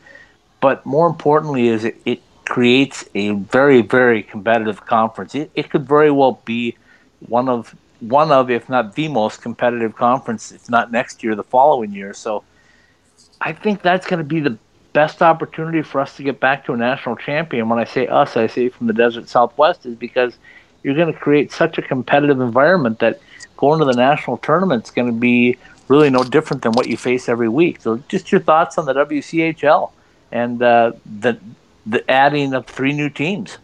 [0.60, 5.36] But more importantly, is it, it creates a very, very competitive conference.
[5.36, 6.76] It, it could very well be
[7.20, 11.44] one of one of, if not the most competitive conference, if not next year, the
[11.44, 12.14] following year.
[12.14, 12.44] So
[13.42, 14.58] I think that's going to be the
[14.94, 17.70] best opportunity for us to get back to a national champion.
[17.70, 20.38] When I say us, I say from the desert southwest, is because
[20.84, 23.20] you're going to create such a competitive environment that
[23.58, 25.58] going to the national tournament is going to be
[25.88, 27.82] really no different than what you face every week.
[27.82, 29.92] So, just your thoughts on the WCHL
[30.32, 31.40] and uh, the
[31.86, 33.58] the adding of three new teams.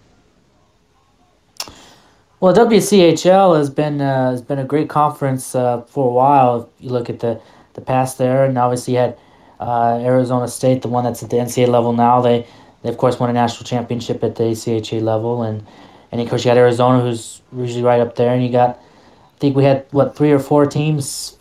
[2.44, 6.64] Well, WCHL has been uh, has been a great conference uh, for a while.
[6.64, 7.40] If you look at the
[7.74, 9.18] the past there, and obviously you had
[9.62, 12.20] uh, Arizona State, the one that's at the NCAA level now.
[12.20, 12.46] They
[12.82, 15.66] They of course won a national championship at the ACHA level, and
[16.12, 19.40] and of course you had Arizona, who's usually right up there, and you got I
[19.40, 21.38] think we had what three or four teams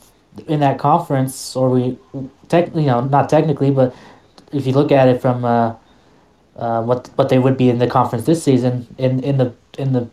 [0.47, 1.99] in that conference, or we
[2.47, 3.93] technically, you know, not technically, but
[4.53, 5.75] if you look at it from uh,
[6.55, 9.95] uh, what what they would be in the conference this season in in the in
[9.95, 10.09] the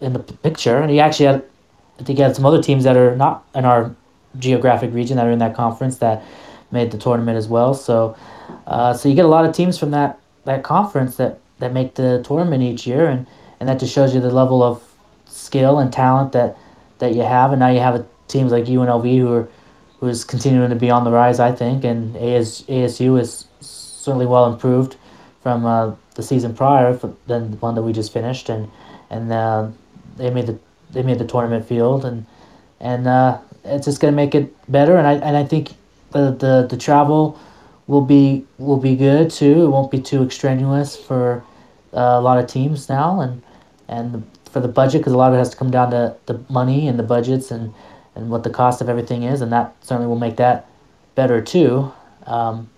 [0.00, 1.44] in the picture, and he actually had
[1.98, 3.94] I think he had some other teams that are not in our
[4.38, 6.24] geographic region that are in that conference that
[6.70, 7.72] made the tournament as well.
[7.72, 8.16] So,
[8.66, 11.94] uh, so you get a lot of teams from that that conference that that make
[11.94, 13.26] the tournament each year, and
[13.60, 14.82] and that just shows you the level of
[15.26, 16.56] skill and talent that
[16.98, 17.52] that you have.
[17.52, 19.48] And now you have teams like UNLV who are
[20.00, 24.26] who is continuing to be on the rise, I think, and AS, ASU is certainly
[24.26, 24.96] well improved
[25.42, 28.68] from uh, the season prior than the one that we just finished, and
[29.10, 29.68] and uh,
[30.16, 30.58] they made the
[30.90, 32.26] they made the tournament field, and
[32.80, 34.96] and uh, it's just gonna make it better.
[34.96, 35.72] And I and I think
[36.12, 37.38] the the, the travel
[37.86, 39.64] will be will be good too.
[39.64, 41.44] It won't be too extraneous for
[41.92, 43.42] uh, a lot of teams now, and
[43.88, 46.40] and for the budget because a lot of it has to come down to the
[46.48, 47.74] money and the budgets and
[48.14, 50.68] and what the cost of everything is, and that certainly will make that
[51.14, 51.92] better too.
[52.26, 52.70] Um,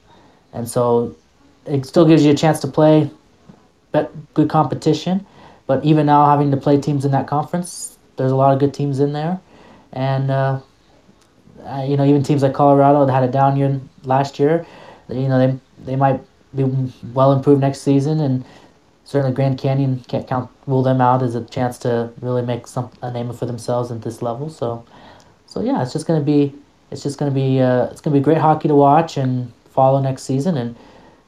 [0.52, 1.14] and so
[1.66, 3.10] it still gives you a chance to play
[3.92, 5.26] but good competition.
[5.66, 8.72] But even now, having to play teams in that conference, there's a lot of good
[8.72, 9.40] teams in there,
[9.92, 10.60] and uh,
[11.86, 14.66] you know even teams like Colorado that had a down year last year,
[15.08, 16.20] you know they they might
[16.54, 16.64] be
[17.12, 18.44] well improved next season, and
[19.04, 22.90] certainly Grand Canyon can't count rule them out as a chance to really make some
[23.02, 24.48] a name for themselves at this level.
[24.48, 24.84] So,
[25.46, 26.54] so yeah, it's just gonna be
[26.90, 30.22] it's just gonna be uh, it's gonna be great hockey to watch and follow next
[30.22, 30.56] season.
[30.56, 30.76] And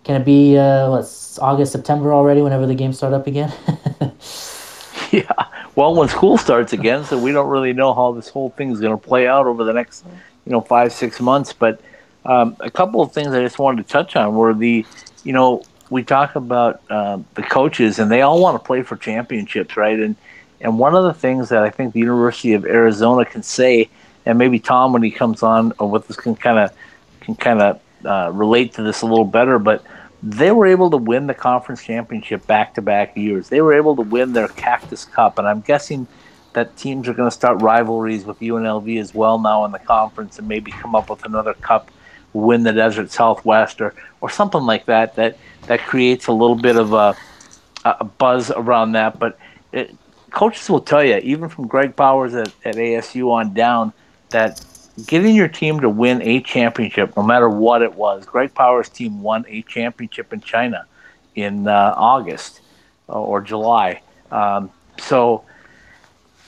[0.09, 2.41] can it be uh, what's August September already?
[2.41, 3.53] Whenever the games start up again.
[5.13, 5.31] yeah.
[5.75, 8.81] Well, when school starts again, so we don't really know how this whole thing is
[8.81, 10.07] going to play out over the next,
[10.47, 11.53] you know, five six months.
[11.53, 11.83] But
[12.25, 14.87] um, a couple of things I just wanted to touch on were the,
[15.25, 18.97] you know, we talk about uh, the coaches, and they all want to play for
[18.97, 20.01] championships, right?
[20.01, 20.17] And
[20.63, 23.91] and one of the things that I think the University of Arizona can say,
[24.25, 26.73] and maybe Tom, when he comes on or with this, can kind of
[27.21, 29.85] can kind of uh, relate to this a little better, but
[30.23, 33.49] they were able to win the conference championship back to back years.
[33.49, 36.07] They were able to win their Cactus Cup, and I'm guessing
[36.55, 40.39] that teams are going to start rivalries with UNLV as well now in the conference,
[40.39, 41.91] and maybe come up with another cup,
[42.33, 45.15] win the Desert Southwest, or or something like that.
[45.15, 47.17] That that creates a little bit of a,
[47.85, 49.21] a buzz around that.
[49.21, 49.39] But
[49.73, 49.95] it,
[50.31, 53.93] coaches will tell you, even from Greg Powers at, at ASU on down,
[54.31, 54.65] that
[55.07, 58.25] getting your team to win a championship, no matter what it was.
[58.25, 60.87] Greg Powers' team won a championship in China
[61.35, 62.61] in uh, August
[63.09, 64.03] uh, or July.
[64.31, 65.45] Um, so,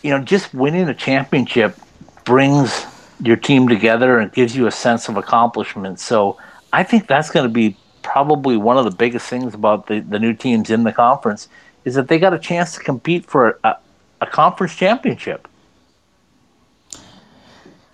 [0.03, 1.79] you know, just winning a championship
[2.25, 2.87] brings
[3.23, 6.01] your team together and gives you a sense of accomplishment.
[6.01, 6.39] So,
[6.73, 10.19] I think that's going to be probably one of the biggest things about the, the
[10.19, 11.49] new teams in the conference
[11.85, 13.77] is that they got a chance to compete for a,
[14.21, 15.49] a conference championship.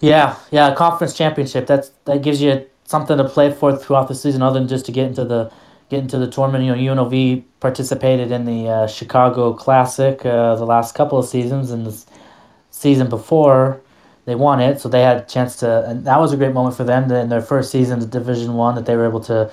[0.06, 1.66] Yeah, yeah, conference championship.
[1.66, 4.92] That's that gives you something to play for throughout the season, other than just to
[4.92, 5.50] get into the
[5.88, 6.64] get into the tournament.
[6.64, 11.72] You know, UNLV participated in the uh, Chicago Classic uh, the last couple of seasons,
[11.72, 12.04] and the
[12.70, 13.80] season before
[14.26, 16.76] they won it, so they had a chance to, and that was a great moment
[16.76, 19.50] for them in their first season of Division One that they were able to,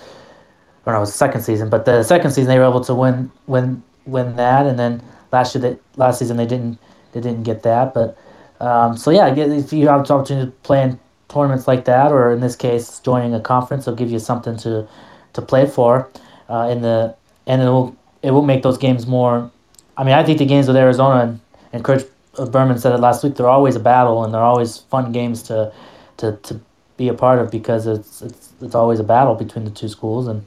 [0.85, 2.93] or no, it was the second season, but the second season they were able to
[2.93, 6.77] win win win that, and then last year they, last season they didn't
[7.11, 8.17] they didn't get that, but
[8.59, 12.31] um, so yeah, if you have the opportunity to play in tournaments like that, or
[12.31, 14.87] in this case, joining a conference, will give you something to
[15.33, 16.09] to play for.
[16.49, 17.15] Uh, in the
[17.47, 19.49] and it will it will make those games more.
[19.97, 21.39] I mean, I think the games with Arizona and,
[21.71, 22.03] and Coach
[22.51, 23.35] Berman said it last week.
[23.35, 25.71] They're always a battle, and they're always fun games to
[26.17, 26.59] to, to
[26.97, 30.27] be a part of because it's it's it's always a battle between the two schools,
[30.27, 30.45] and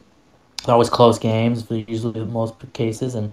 [0.65, 3.33] they're always close games, usually in most cases, and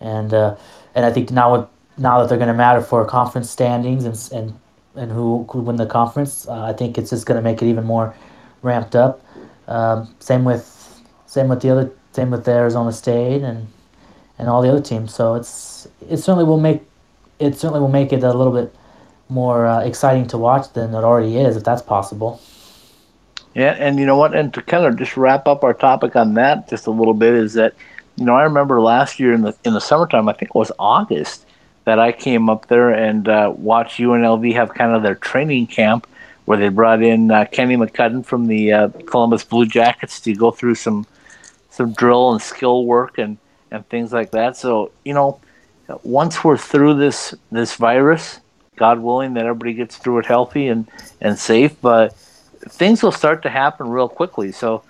[0.00, 0.56] and uh,
[0.94, 1.68] and I think now with
[1.98, 4.58] now that they're going to matter for conference standings and and
[4.94, 6.46] and who could win the conference.
[6.46, 8.14] Uh, I think it's just going to make it even more
[8.62, 9.24] ramped up.
[9.68, 13.66] Um, same with same with the other same with Arizona State and
[14.38, 15.14] and all the other teams.
[15.14, 16.82] So it's it certainly will make
[17.38, 18.74] it certainly will make it a little bit
[19.28, 22.40] more uh, exciting to watch than it already is, if that's possible.
[23.54, 24.34] Yeah, and you know what?
[24.34, 27.34] And to kind of just wrap up our topic on that just a little bit
[27.34, 27.74] is that
[28.16, 30.72] you know I remember last year in the in the summertime, I think it was
[30.78, 31.46] August
[31.84, 36.06] that I came up there and uh, watched UNLV have kind of their training camp
[36.44, 40.50] where they brought in uh, Kenny McCudden from the uh, Columbus Blue Jackets to go
[40.50, 41.06] through some
[41.70, 43.38] some drill and skill work and,
[43.70, 44.56] and things like that.
[44.56, 45.40] So you know,
[46.02, 48.40] once we're through this this virus,
[48.76, 50.88] God willing that everybody gets through it healthy and
[51.20, 52.14] and safe, but
[52.68, 54.52] things will start to happen real quickly.
[54.52, 54.82] So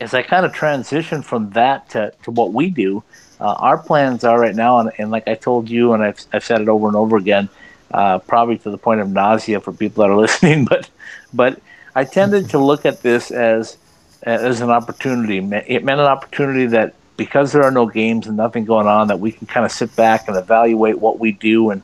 [0.00, 3.02] as I kind of transition from that to, to what we do,
[3.40, 6.44] uh, our plans are right now, and, and, like I told you, and I've, I've
[6.44, 7.48] said it over and over again,
[7.90, 10.88] uh, probably to the point of nausea for people that are listening, but
[11.32, 11.60] but
[11.94, 13.76] I tended to look at this as
[14.22, 15.38] as an opportunity.
[15.38, 19.20] It meant an opportunity that because there are no games and nothing going on, that
[19.20, 21.82] we can kind of sit back and evaluate what we do and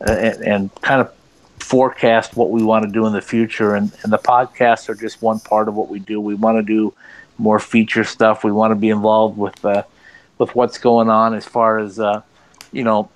[0.00, 1.12] and, and kind of
[1.58, 3.74] forecast what we want to do in the future.
[3.74, 6.20] And, and the podcasts are just one part of what we do.
[6.20, 6.94] We want to do
[7.38, 8.44] more feature stuff.
[8.44, 9.84] We want to be involved with uh,
[10.40, 12.22] with what's going on as far as uh,
[12.72, 13.08] you know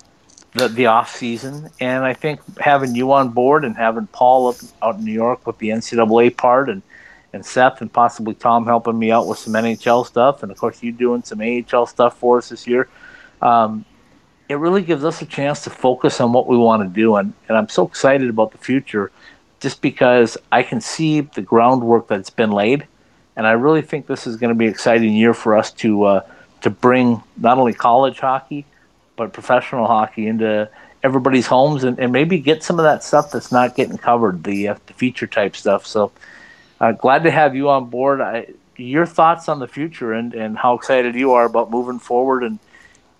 [0.52, 1.70] the the off season.
[1.80, 5.44] And I think having you on board and having Paul up, out in New York
[5.46, 6.82] with the NCAA part and
[7.32, 10.80] and Seth and possibly Tom helping me out with some NHL stuff, and of course
[10.84, 12.88] you doing some AHL stuff for us this year.
[13.42, 13.84] Um,
[14.48, 17.32] it really gives us a chance to focus on what we want to do, and,
[17.48, 19.10] and I'm so excited about the future,
[19.58, 22.86] just because I can see the groundwork that's been laid
[23.36, 26.04] and I really think this is going to be an exciting year for us to
[26.04, 26.20] uh,
[26.64, 28.64] to bring not only college hockey
[29.16, 30.68] but professional hockey into
[31.02, 34.68] everybody's homes and, and maybe get some of that stuff that's not getting covered the,
[34.68, 35.86] uh, the feature type stuff.
[35.86, 36.10] So
[36.80, 38.22] uh, glad to have you on board.
[38.22, 38.46] I,
[38.76, 42.58] your thoughts on the future and, and how excited you are about moving forward and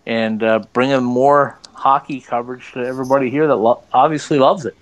[0.07, 4.77] and uh, bringing more hockey coverage to everybody here that lo- obviously loves it.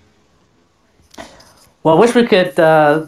[1.81, 3.07] Well, I wish we could uh,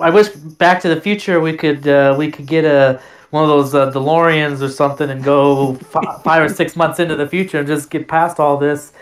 [0.00, 3.48] I wish Back to the Future we could uh, we could get a one of
[3.48, 7.58] those uh, DeLoreans or something and go f- five or six months into the future
[7.58, 8.92] and just get past all this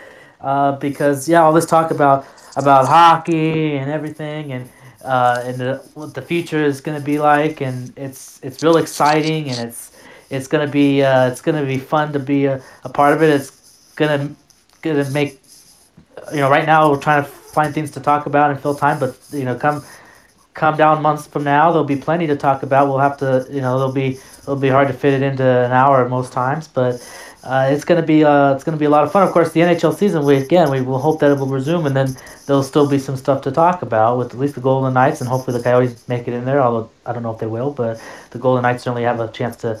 [0.41, 2.25] uh, because yeah all this talk about
[2.55, 4.69] about hockey and everything and
[5.05, 8.77] uh, and the, what the future is going to be like and it's it's real
[8.77, 9.97] exciting and it's
[10.29, 13.13] it's going to be uh, it's going to be fun to be a, a part
[13.13, 13.29] of it.
[13.29, 14.35] It's going to
[14.81, 15.41] going to make
[16.33, 18.99] you know right now we're trying to find things to talk about and fill time
[18.99, 19.83] but you know come
[20.57, 22.87] come down months from now, there'll be plenty to talk about.
[22.87, 25.71] We'll have to, you know, it'll be it'll be hard to fit it into an
[25.71, 26.95] hour most times, but
[27.43, 29.25] uh, it's gonna be uh, it's gonna be a lot of fun.
[29.25, 31.95] Of course, the NHL season, we again we will hope that it will resume, and
[31.95, 35.21] then there'll still be some stuff to talk about with at least the Golden Knights,
[35.21, 36.59] and hopefully the Coyotes make it in there.
[36.59, 38.01] Although I don't know if they will, but
[38.31, 39.79] the Golden Knights certainly have a chance to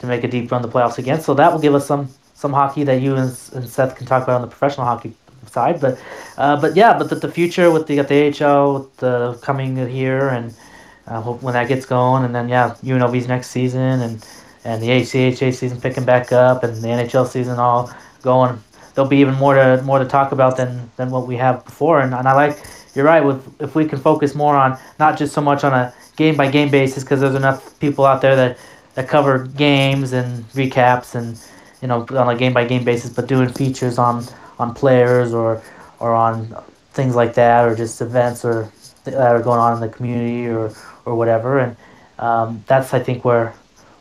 [0.00, 1.20] to make a deep run the playoffs again.
[1.20, 4.22] So that will give us some some hockey that you and, and Seth can talk
[4.22, 5.14] about on the professional hockey
[5.46, 5.80] side.
[5.80, 6.00] But
[6.36, 10.54] uh, but yeah, but the, the future with the, the AHL the coming here and
[11.06, 14.26] uh, when that gets going, and then yeah, UNLV's next season and
[14.64, 17.90] and the ACHA season picking back up and the NHL season all
[18.22, 18.62] going.
[18.94, 22.00] There'll be even more to more to talk about than than what we have before.
[22.00, 22.58] And, and I like
[22.94, 25.94] you're right with if we can focus more on not just so much on a
[26.16, 28.58] game by game basis because there's enough people out there that
[28.94, 31.40] that cover games and recaps and
[31.80, 34.24] you know on a game by game basis, but doing features on
[34.60, 35.62] on players or
[35.98, 36.54] or on
[36.92, 38.70] things like that, or just events or
[39.04, 40.72] that are going on in the community or
[41.06, 41.58] or whatever.
[41.58, 41.76] And
[42.18, 43.54] um, that's I think where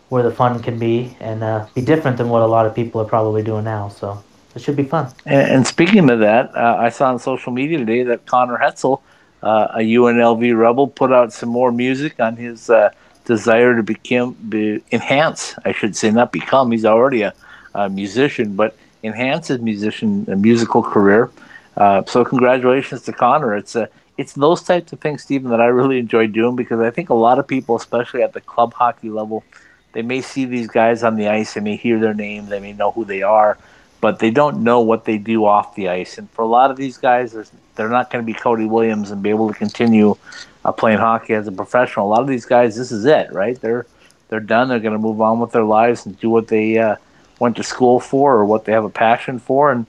[0.09, 2.99] where the fun can be and uh, be different than what a lot of people
[3.01, 3.89] are probably doing now.
[3.89, 4.21] So
[4.55, 5.11] it should be fun.
[5.25, 9.01] And, and speaking of that, uh, I saw on social media today that Connor Hetzel,
[9.43, 12.89] uh, a UNLV rebel, put out some more music on his uh,
[13.25, 15.55] desire to become be, enhance.
[15.63, 16.71] I should say, not become.
[16.71, 17.33] He's already a,
[17.75, 21.29] a musician, but enhance his musician a musical career.
[21.77, 23.55] Uh, so congratulations to Connor.
[23.55, 26.91] It's a it's those types of things, Stephen, that I really enjoy doing because I
[26.91, 29.45] think a lot of people, especially at the club hockey level,
[29.93, 32.73] they may see these guys on the ice, they may hear their name, they may
[32.73, 33.57] know who they are,
[34.01, 36.17] but they don't know what they do off the ice.
[36.17, 37.33] And for a lot of these guys,
[37.75, 40.17] they're not going to be Cody Williams and be able to continue
[40.65, 42.07] uh, playing hockey as a professional.
[42.07, 43.59] A lot of these guys, this is it, right?
[43.61, 43.85] They're
[44.27, 44.67] they're done.
[44.67, 46.97] They're going to move on with their lives and do what they uh,
[47.39, 49.71] went to school for or what they have a passion for.
[49.71, 49.85] And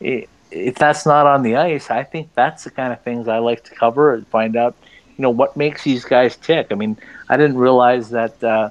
[0.00, 3.64] if that's not on the ice, I think that's the kind of things I like
[3.64, 4.74] to cover and find out,
[5.16, 6.68] you know, what makes these guys tick.
[6.70, 6.96] I mean,
[7.28, 8.70] I didn't realize that uh,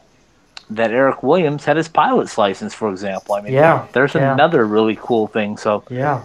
[0.71, 3.35] that Eric Williams had his pilot's license, for example.
[3.35, 4.33] I mean, yeah, there's yeah.
[4.33, 5.57] another really cool thing.
[5.57, 6.23] So yeah,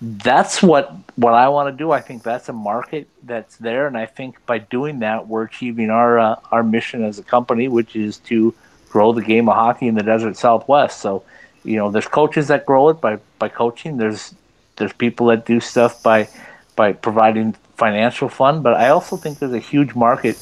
[0.00, 1.92] that's what what I want to do.
[1.92, 5.90] I think that's a market that's there, and I think by doing that, we're achieving
[5.90, 8.54] our uh, our mission as a company, which is to
[8.90, 11.00] grow the game of hockey in the desert Southwest.
[11.00, 11.22] So
[11.66, 13.96] you know, there's coaches that grow it by by coaching.
[13.96, 14.34] There's
[14.76, 16.28] there's people that do stuff by
[16.76, 20.36] by providing financial fund, but I also think there's a huge market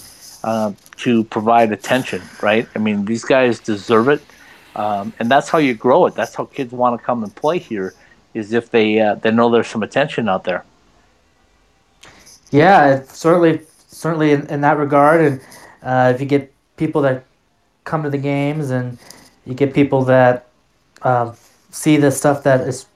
[0.45, 2.22] uh, to provide attention.
[2.43, 2.68] Right?
[2.77, 4.22] I mean, these guys deserve it,
[4.77, 6.14] um, and that's how you grow it.
[6.14, 7.95] That's how kids want to come and play here,
[8.35, 10.64] is if they uh, they know there's some attention out there.
[12.51, 15.41] Yeah, certainly, certainly in, in that regard, and
[15.83, 17.25] uh, if you get people that
[17.85, 18.99] come to the games and
[19.47, 20.49] you get people that
[21.05, 21.32] uh,
[21.70, 22.86] see the stuff that is,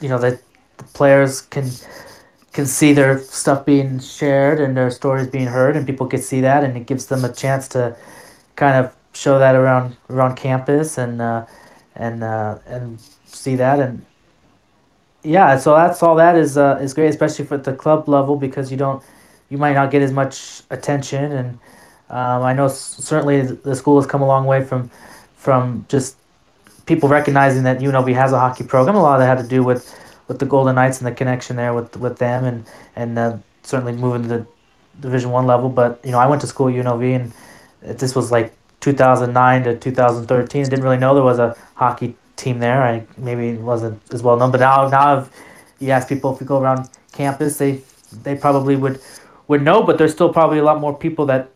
[0.00, 0.40] you know, that
[0.78, 1.70] the players can
[2.52, 6.40] can see their stuff being shared and their stories being heard, and people can see
[6.40, 7.96] that, and it gives them a chance to
[8.56, 11.44] kind of show that around around campus and uh,
[11.96, 14.04] and uh, and see that and
[15.22, 18.70] yeah, so that's all that is uh, is great, especially for the club level because
[18.70, 19.02] you don't
[19.50, 21.58] you might not get as much attention and
[22.08, 24.90] um, I know certainly the school has come a long way from
[25.36, 26.16] from just
[26.90, 28.96] people recognizing that UNLV has a hockey program.
[28.96, 31.54] A lot of that had to do with with the Golden Knights and the connection
[31.54, 32.66] there with with them and
[32.96, 34.46] and uh, certainly moving to the
[34.98, 35.68] Division One level.
[35.68, 39.78] But you know, I went to school at UNLV and this was like 2009 to
[39.78, 40.60] 2013.
[40.60, 42.82] I didn't really know there was a hockey team there.
[42.82, 45.30] I maybe wasn't as well known, but now now I've,
[45.78, 47.82] you ask people if you go around campus, they
[48.24, 49.00] they probably would
[49.46, 51.50] would know, but there's still probably a lot more people that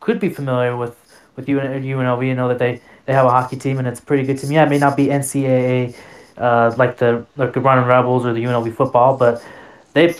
[0.00, 0.96] could be familiar with
[1.36, 4.38] with UNLV and know that they they have a hockey team and it's pretty good
[4.38, 4.52] team.
[4.52, 5.96] Yeah, it may not be NCAA
[6.38, 9.44] uh, like the like the Running Rebels or the UNLV football, but
[9.92, 10.14] they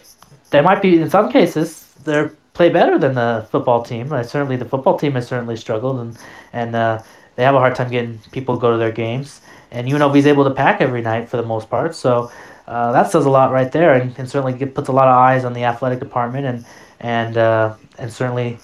[0.51, 4.13] they might be in some cases they're play better than the football team.
[4.13, 6.19] Uh, certainly, the football team has certainly struggled and
[6.53, 7.03] and uh,
[7.37, 9.41] they have a hard time getting people to go to their games.
[9.71, 12.31] And UNLV is able to pack every night for the most part, so
[12.67, 15.17] uh, that says a lot right there, and, and certainly get, puts a lot of
[15.17, 16.65] eyes on the athletic department and
[17.01, 18.59] and uh, and certainly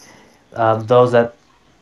[0.54, 1.36] um, those that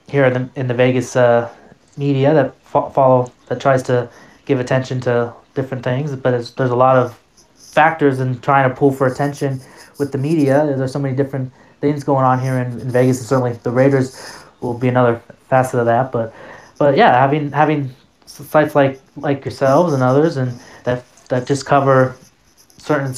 [0.09, 1.51] here in the in the Vegas uh,
[1.97, 4.09] media that fo- follow that tries to
[4.45, 7.19] give attention to different things, but there's a lot of
[7.55, 9.61] factors in trying to pull for attention
[9.99, 10.65] with the media.
[10.77, 14.45] There's so many different things going on here in, in Vegas, and certainly the Raiders
[14.61, 16.13] will be another facet of that.
[16.13, 16.35] But
[16.79, 17.91] but yeah, having having
[18.27, 22.17] sites like like yourselves and others, and that that just cover
[22.79, 23.13] certain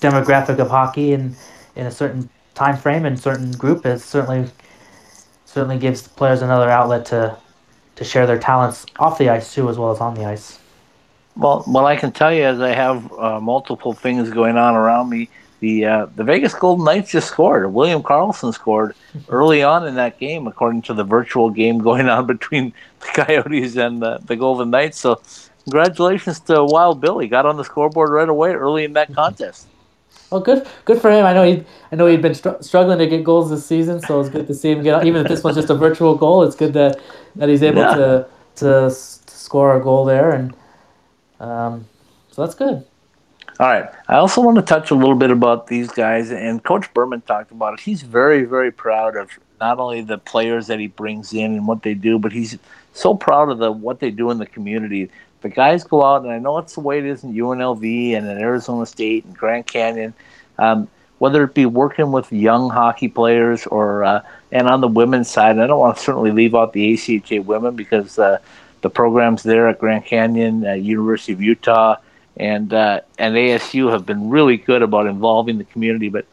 [0.00, 1.36] demographic of hockey and
[1.76, 4.50] in a certain time frame and certain group is certainly
[5.44, 7.36] certainly gives players another outlet to
[7.96, 10.58] to share their talents off the ice too, as well as on the ice.
[11.36, 15.08] Well, what I can tell you is I have uh, multiple things going on around
[15.08, 15.28] me.
[15.60, 17.72] The uh, the Vegas Golden Knights just scored.
[17.72, 18.96] William Karlsson scored
[19.28, 23.76] early on in that game, according to the virtual game going on between the Coyotes
[23.76, 24.98] and the, the Golden Knights.
[24.98, 25.22] So,
[25.64, 27.28] congratulations to Wild Billy.
[27.28, 29.68] Got on the scoreboard right away early in that contest.
[30.32, 31.26] Well, good, good for him.
[31.26, 34.18] I know he, I know he'd been str- struggling to get goals this season, so
[34.20, 35.04] it's good to see him get.
[35.06, 36.98] Even if this was just a virtual goal, it's good that
[37.36, 37.94] that he's able yeah.
[37.94, 40.54] to, to to score a goal there, and
[41.38, 41.86] um,
[42.30, 42.84] so that's good.
[43.60, 43.90] All right.
[44.08, 47.50] I also want to touch a little bit about these guys, and Coach Berman talked
[47.50, 47.80] about it.
[47.80, 49.30] He's very, very proud of
[49.60, 52.58] not only the players that he brings in and what they do, but he's
[52.94, 55.10] so proud of the what they do in the community
[55.42, 58.26] the guys go out, and I know it's the way it is in UNLV and
[58.26, 60.14] in Arizona State and Grand Canyon.
[60.58, 60.88] Um,
[61.18, 65.58] whether it be working with young hockey players or uh, and on the women's side,
[65.58, 68.38] I don't want to certainly leave out the ACHA women because uh,
[68.80, 71.96] the programs there at Grand Canyon, uh, University of Utah,
[72.36, 76.26] and uh, and ASU have been really good about involving the community, but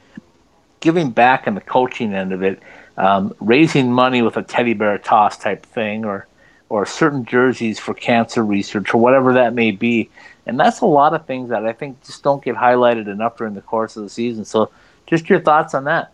[0.79, 2.59] giving back in the coaching end of it,
[2.97, 6.25] um, raising money with a teddy bear toss type thing, or
[6.69, 10.09] or certain jerseys for cancer research or whatever that may be.
[10.45, 13.55] And that's a lot of things that I think just don't get highlighted enough during
[13.55, 14.45] the course of the season.
[14.45, 14.71] So,
[15.05, 16.11] just your thoughts on that?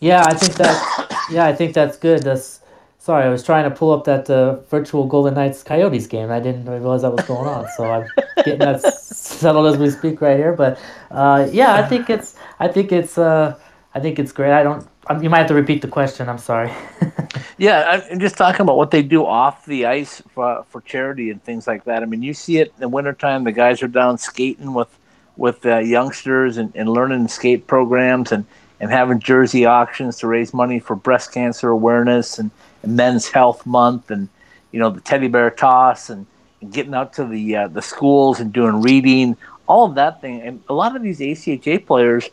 [0.00, 1.26] Yeah, I think that.
[1.30, 2.22] Yeah, I think that's good.
[2.22, 2.60] That's
[2.98, 6.30] sorry, I was trying to pull up that uh, virtual Golden Knights Coyotes game.
[6.30, 10.20] I didn't realize that was going on, so I'm getting that settled as we speak
[10.20, 10.52] right here.
[10.52, 10.78] But
[11.10, 12.36] uh, yeah, I think it's.
[12.58, 13.18] I think it's.
[13.18, 13.58] Uh,
[13.94, 14.52] I think it's great.
[14.52, 14.86] I don't.
[15.20, 16.28] You might have to repeat the question.
[16.28, 16.72] I'm sorry.
[17.58, 21.42] yeah, I'm just talking about what they do off the ice for, for charity and
[21.42, 22.02] things like that.
[22.02, 23.44] I mean, you see it in the wintertime.
[23.44, 24.96] The guys are down skating with
[25.36, 28.44] with uh, youngsters and, and learning skate programs and,
[28.80, 32.50] and having jersey auctions to raise money for breast cancer awareness and,
[32.82, 34.28] and Men's Health Month and
[34.72, 36.26] you know the teddy bear toss and,
[36.60, 39.36] and getting out to the uh, the schools and doing reading,
[39.66, 40.40] all of that thing.
[40.40, 42.30] And a lot of these ACHA players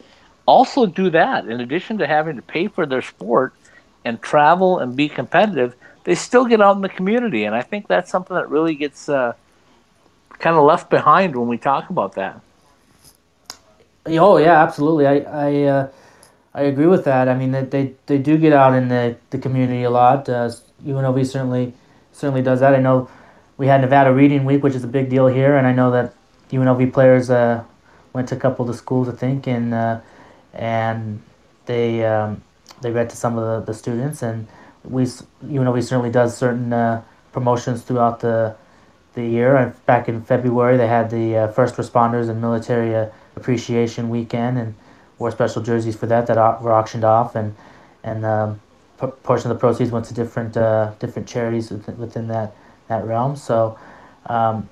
[0.49, 1.47] also do that.
[1.47, 3.53] In addition to having to pay for their sport
[4.03, 5.75] and travel and be competitive,
[6.05, 7.43] they still get out in the community.
[7.43, 9.33] And I think that's something that really gets uh,
[10.39, 12.41] kind of left behind when we talk about that.
[14.07, 15.05] Oh yeah, absolutely.
[15.05, 15.87] I I, uh,
[16.55, 17.29] I agree with that.
[17.29, 20.27] I mean, they, they, do get out in the, the community a lot.
[20.27, 20.49] Uh,
[20.83, 21.73] UNLV certainly
[22.11, 22.73] certainly does that.
[22.73, 23.07] I know
[23.57, 26.15] we had Nevada Reading Week, which is a big deal here, and I know that
[26.51, 27.63] UNLV players uh,
[28.13, 29.99] went to a couple of the schools, I think, and uh,
[30.53, 31.21] and
[31.65, 32.41] they um,
[32.81, 34.47] they read to some of the, the students, and
[34.83, 38.55] we UNLV certainly does certain uh, promotions throughout the
[39.13, 39.75] the year.
[39.85, 44.75] Back in February, they had the uh, first responders and military uh, appreciation weekend, and
[45.17, 47.55] wore special jerseys for that that were auctioned off, and
[48.03, 48.59] and um,
[48.99, 52.55] p- portion of the proceeds went to different uh, different charities within, within that
[52.87, 53.35] that realm.
[53.35, 53.77] So,
[54.25, 54.69] um,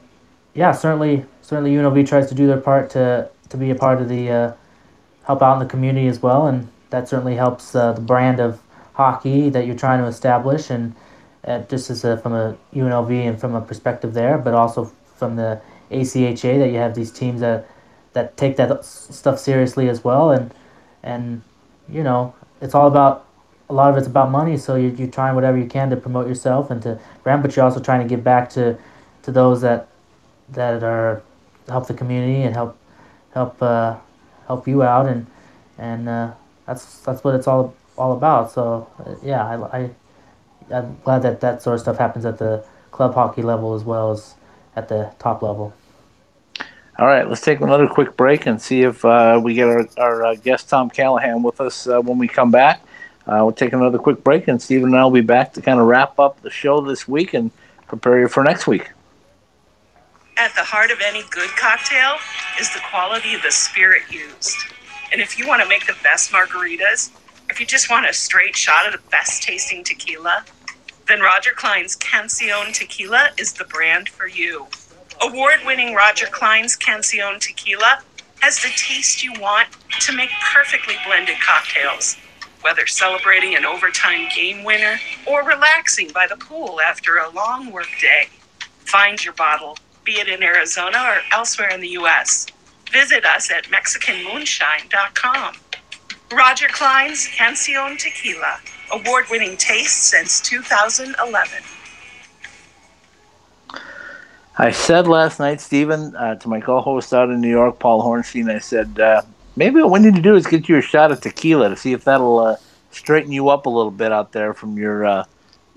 [0.53, 4.09] yeah, certainly certainly UNLV tries to do their part to to be a part of
[4.09, 4.51] the uh,
[5.28, 8.61] help out in the community as well, and that certainly helps uh, the brand of
[8.93, 10.95] hockey that you're trying to establish, and
[11.45, 15.36] uh, just as a, from a UNLV and from a perspective there, but also from
[15.36, 15.61] the
[15.91, 17.67] ACHA that you have these teams that
[18.13, 20.53] that take that stuff seriously as well, and
[21.03, 21.41] and
[21.89, 23.25] you know it's all about
[23.69, 24.57] a lot of it's about money.
[24.57, 27.65] So you're, you're trying whatever you can to promote yourself and to brand, but you're
[27.65, 28.78] also trying to give back to
[29.23, 29.89] to those that
[30.49, 31.21] that are
[31.67, 32.78] help the community and help
[33.34, 33.97] help uh,
[34.48, 35.28] help you out and
[35.78, 36.32] and uh,
[36.66, 38.52] that's that's what it's all all about.
[38.52, 39.89] So uh, yeah, I, I
[40.72, 44.12] I'm glad that that sort of stuff happens at the club hockey level as well
[44.12, 44.36] as
[44.76, 45.74] at the top level.
[47.00, 50.26] All right, let's take another quick break and see if uh, we get our, our
[50.26, 52.82] uh, guest Tom Callahan with us uh, when we come back.
[53.28, 55.80] Uh, we'll take another quick break, and Stephen and I will be back to kind
[55.80, 57.52] of wrap up the show this week and
[57.88, 58.89] prepare you for next week.
[60.39, 62.17] At the heart of any good cocktail
[62.59, 64.55] is the quality of the spirit used.
[65.11, 67.09] And if you want to make the best margaritas,
[67.49, 70.45] if you just want a straight shot of the best tasting tequila,
[71.07, 74.67] then Roger Clyne's Cancion Tequila is the brand for you.
[75.21, 78.03] Award winning Roger Clyne's Cancion Tequila
[78.41, 79.69] has the taste you want
[80.01, 82.15] to make perfectly blended cocktails,
[82.61, 88.27] whether celebrating an overtime game winner or relaxing by the pool after a long workday.
[88.85, 89.77] Find your bottle,
[90.08, 92.47] be it in Arizona or elsewhere in the U.S.
[92.93, 95.55] Visit us at MexicanMoonshine.com.
[96.32, 98.62] Roger Clyne's Cancion Tequila,
[98.93, 101.62] award winning taste since 2011.
[104.58, 108.49] I said last night, Stephen, uh, to my co-host out in New York, Paul Hornstein,
[108.49, 109.24] I said, uh,
[109.58, 111.91] maybe what we need to do is get you a shot of tequila to see
[111.91, 112.55] if that'll uh,
[112.91, 115.26] straighten you up a little bit out there from your uh,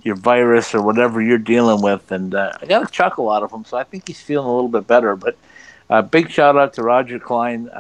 [0.04, 2.10] your virus or whatever you're dealing with.
[2.12, 4.54] And uh, I got a chuckle out of him, so I think he's feeling a
[4.54, 5.16] little bit better.
[5.16, 5.36] But
[5.88, 7.70] uh, big shout out to Roger Clyne,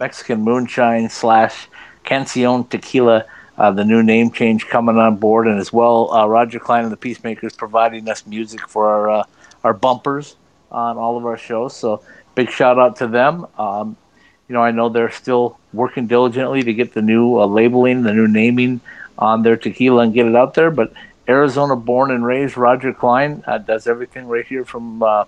[0.00, 1.68] Mexican Moonshine slash
[2.04, 3.24] Cancion Tequila.
[3.56, 7.54] the new name change coming on board, and as well, Roger Clyne and the Peacemakers
[7.54, 9.24] providing us music for our
[9.64, 10.36] our bumpers
[10.70, 11.76] on all of our shows.
[11.76, 12.02] So
[12.34, 13.46] big shout out to them.
[13.58, 13.96] Um,
[14.48, 18.14] you know, I know they're still working diligently to get the new uh, labeling, the
[18.14, 18.80] new naming
[19.18, 20.70] on their tequila and get it out there.
[20.70, 20.92] But
[21.28, 25.24] Arizona born and raised Roger Clyne uh, does everything right here from uh,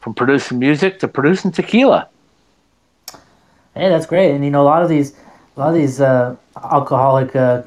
[0.00, 2.08] from producing music to producing tequila.
[3.74, 4.34] Hey, that's great.
[4.34, 5.14] And you know, a lot of these
[5.56, 7.62] a lot of these uh, alcoholic uh,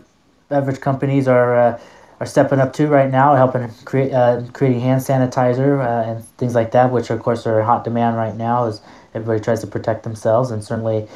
[0.50, 1.80] beverage companies are uh,
[2.20, 6.72] are stepping up too right now, helping create uh, creating hand sanitizer and things like
[6.72, 8.82] that, which of course are hot demand right now as
[9.16, 11.08] everybody tries to protect themselves, and certainly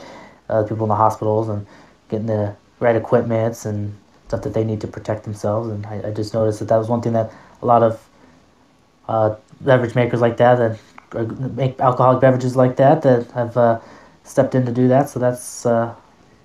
[0.68, 1.66] people in the hospitals and
[2.10, 3.96] getting the right equipments and
[4.32, 5.70] stuff that they need to protect themselves.
[5.70, 8.08] And I, I just noticed that that was one thing that a lot of
[9.10, 13.80] uh, beverage makers like that that make alcoholic beverages like that that have uh,
[14.24, 15.10] stepped in to do that.
[15.10, 15.94] So that's uh,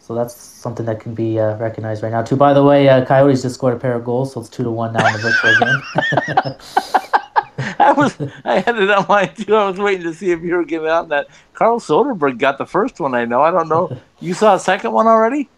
[0.01, 2.23] so that's something that can be uh, recognized right now.
[2.23, 2.37] Too.
[2.37, 4.71] By the way, uh, Coyotes just scored a pair of goals, so it's two to
[4.71, 6.57] one now in the virtual game.
[7.79, 9.55] I was I had it on mine too.
[9.55, 11.29] I was waiting to see if you were getting out that.
[11.55, 13.15] Carl Soderberg got the first one.
[13.15, 13.43] I know.
[13.43, 13.97] I don't know.
[14.19, 15.49] You saw a second one already?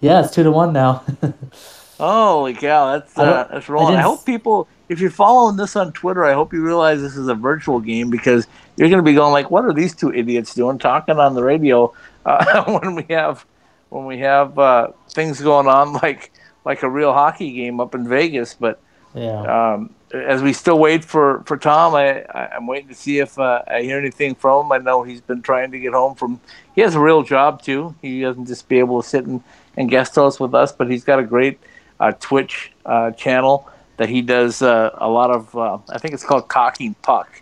[0.00, 1.04] Yeah, it's two to one now.
[1.98, 2.92] Holy cow!
[2.92, 3.96] That's uh, that's rolling.
[3.96, 7.16] I, I hope people, if you're following this on Twitter, I hope you realize this
[7.16, 8.46] is a virtual game because
[8.76, 11.44] you're going to be going like, "What are these two idiots doing talking on the
[11.44, 11.92] radio
[12.24, 13.44] uh, when we have
[13.90, 16.32] when we have uh, things going on like
[16.64, 18.54] like a real hockey game up in Vegas.
[18.54, 18.80] But
[19.14, 19.74] yeah.
[19.74, 23.38] um, as we still wait for, for Tom, I, I am waiting to see if
[23.38, 24.72] uh, I hear anything from him.
[24.72, 26.40] I know he's been trying to get home from.
[26.74, 27.94] He has a real job too.
[28.02, 29.42] He doesn't just be able to sit and,
[29.76, 31.58] and guest host with us, but he's got a great
[31.98, 35.56] uh, Twitch uh, channel that he does uh, a lot of.
[35.56, 37.40] Uh, I think it's called Cocking Puck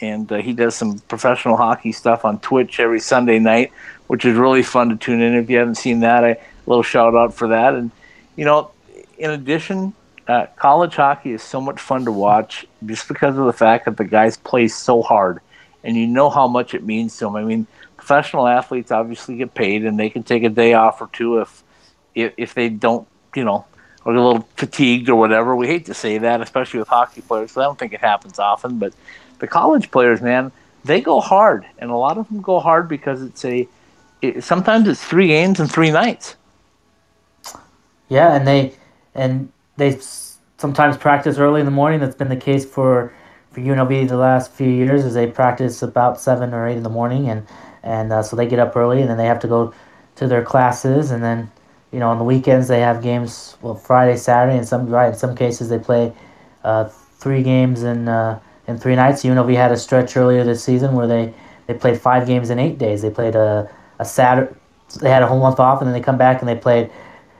[0.00, 3.72] and uh, he does some professional hockey stuff on Twitch every Sunday night,
[4.06, 5.34] which is really fun to tune in.
[5.34, 7.74] If you haven't seen that, a little shout out for that.
[7.74, 7.90] And
[8.36, 8.70] you know,
[9.18, 9.92] in addition,
[10.26, 13.96] uh, college hockey is so much fun to watch just because of the fact that
[13.96, 15.40] the guys play so hard,
[15.84, 17.36] and you know how much it means to them.
[17.36, 17.66] I mean,
[17.96, 21.59] professional athletes obviously get paid, and they can take a day off or two if
[22.14, 23.66] if, if they don't, you know.
[24.04, 25.54] Or a little fatigued or whatever.
[25.54, 27.52] We hate to say that, especially with hockey players.
[27.52, 28.94] So I don't think it happens often, but
[29.40, 30.52] the college players, man,
[30.84, 33.68] they go hard, and a lot of them go hard because it's a.
[34.22, 36.36] It, sometimes it's three games and three nights.
[38.08, 38.74] Yeah, and they
[39.14, 39.98] and they
[40.56, 42.00] sometimes practice early in the morning.
[42.00, 43.12] That's been the case for
[43.50, 45.04] for UNLV the last few years.
[45.04, 47.46] Is they practice about seven or eight in the morning, and
[47.82, 49.74] and uh, so they get up early, and then they have to go
[50.16, 51.50] to their classes, and then
[51.92, 53.56] you know on the weekends they have games.
[53.62, 56.12] Well, Friday, Saturday, and some right in some cases they play
[56.64, 58.08] uh, three games in.
[58.08, 59.22] Uh, in three nights.
[59.22, 61.34] UNLV had a stretch earlier this season where they,
[61.66, 63.02] they played five games in eight days.
[63.02, 64.54] They played a, a Saturday,
[65.00, 66.90] they had a whole month off, and then they come back and they played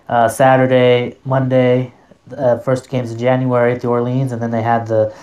[0.09, 1.92] uh, Saturday, Monday,
[2.36, 5.14] uh, first games in January at the Orleans, and then they had the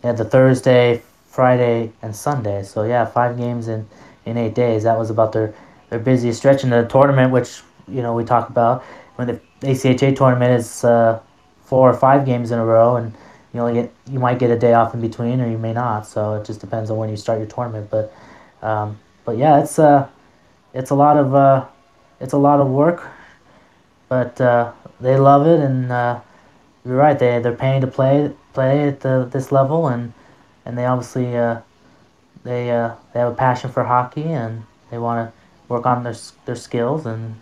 [0.00, 2.62] they had the Thursday, Friday, and Sunday.
[2.62, 3.86] So yeah, five games in
[4.24, 4.84] in eight days.
[4.84, 5.54] That was about their
[5.90, 8.82] their busiest stretch in the tournament, which you know we talk about
[9.16, 11.20] when the ACHA tournament is uh,
[11.62, 13.14] four or five games in a row, and
[13.52, 16.06] you only get you might get a day off in between, or you may not.
[16.06, 17.90] So it just depends on when you start your tournament.
[17.90, 18.12] But
[18.62, 20.08] um, but yeah, it's uh
[20.74, 21.66] it's a lot of uh,
[22.20, 23.08] it's a lot of work,
[24.08, 26.20] but uh, they love it, and uh,
[26.84, 27.18] you're right.
[27.18, 30.12] They they're paying to play play at the, this level, and
[30.66, 31.60] and they obviously uh,
[32.42, 36.16] they uh, they have a passion for hockey, and they want to work on their
[36.44, 37.36] their skills, and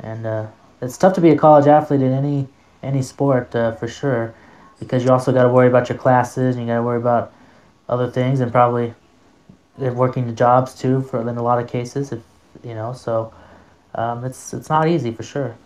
[0.00, 0.46] and uh,
[0.80, 2.48] it's tough to be a college athlete in any
[2.82, 4.34] any sport uh, for sure,
[4.78, 7.32] because you also got to worry about your classes, and you got to worry about
[7.88, 8.94] other things, and probably
[9.78, 12.20] working the jobs too for in a lot of cases if
[12.62, 13.32] you know so
[13.94, 15.56] um, it's it's not easy for sure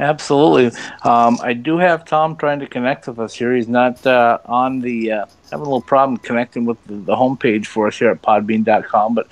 [0.00, 0.78] Absolutely.
[1.02, 3.54] Um, I do have Tom trying to connect with us here.
[3.54, 7.66] He's not uh, on the, uh, having a little problem connecting with the, the homepage
[7.66, 9.28] for us here at podbean.com, but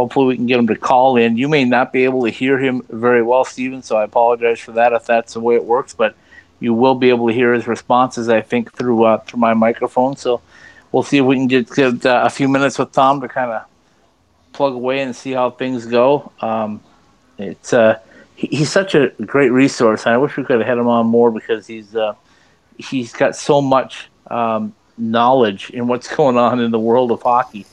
[0.00, 1.36] hopefully we can get him to call in.
[1.36, 4.72] You may not be able to hear him very well, Stephen, so I apologize for
[4.72, 6.14] that if that's the way it works, but
[6.58, 10.16] you will be able to hear his responses, I think, through uh, through my microphone.
[10.16, 10.40] So
[10.90, 13.50] we'll see if we can get, get uh, a few minutes with Tom to kind
[13.50, 13.66] of
[14.54, 16.32] plug away and see how things go.
[16.40, 16.80] Um,
[17.36, 17.98] it's uh,
[18.36, 21.06] he, he's such a great resource, and I wish we could have had him on
[21.08, 22.14] more because he's uh,
[22.78, 27.66] he's got so much um, knowledge in what's going on in the world of hockey.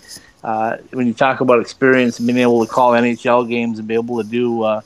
[0.47, 3.95] Uh, when you talk about experience and being able to call NHL games and be
[3.95, 4.79] able to do, uh,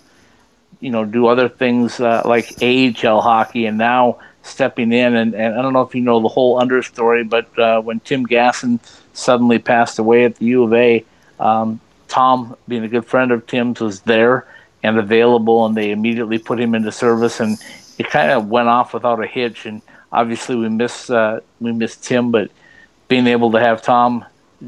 [0.79, 5.15] you know, do other things uh, like AHL hockey, and now stepping in.
[5.15, 8.25] And, and I don't know if you know the whole understory, but uh, when Tim
[8.25, 8.79] Gasson
[9.13, 11.05] suddenly passed away at the U of A,
[11.39, 14.47] um, Tom, being a good friend of Tim's, was there
[14.81, 17.59] and available, and they immediately put him into service, and
[17.99, 19.67] it kind of went off without a hitch.
[19.67, 22.49] And obviously, we miss uh, we miss Tim, but
[23.07, 24.25] being able to have Tom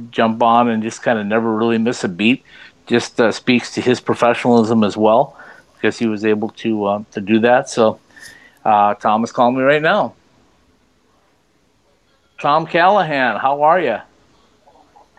[0.10, 2.44] jump on and just kind of never really miss a beat
[2.88, 5.38] just uh, speaks to his professionalism as well,
[5.76, 7.70] because he was able to uh, to do that.
[7.70, 8.00] So
[8.66, 10.14] uh, Tom is calling me right now.
[12.40, 13.98] Tom Callahan, how are you?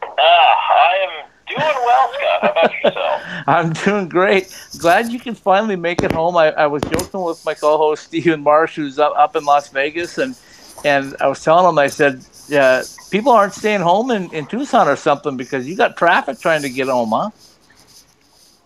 [0.03, 2.41] Ah, I am doing well, Scott.
[2.43, 3.23] How about yourself?
[3.47, 4.55] I'm doing great.
[4.79, 6.37] Glad you can finally make it home.
[6.37, 10.19] I, I was joking with my co-host Stephen Marsh, who's up, up in Las Vegas,
[10.19, 10.37] and
[10.85, 12.83] and I was telling him, I said, yeah,
[13.15, 16.69] people aren't staying home in, in Tucson or something because you got traffic trying to
[16.69, 17.31] get home, huh?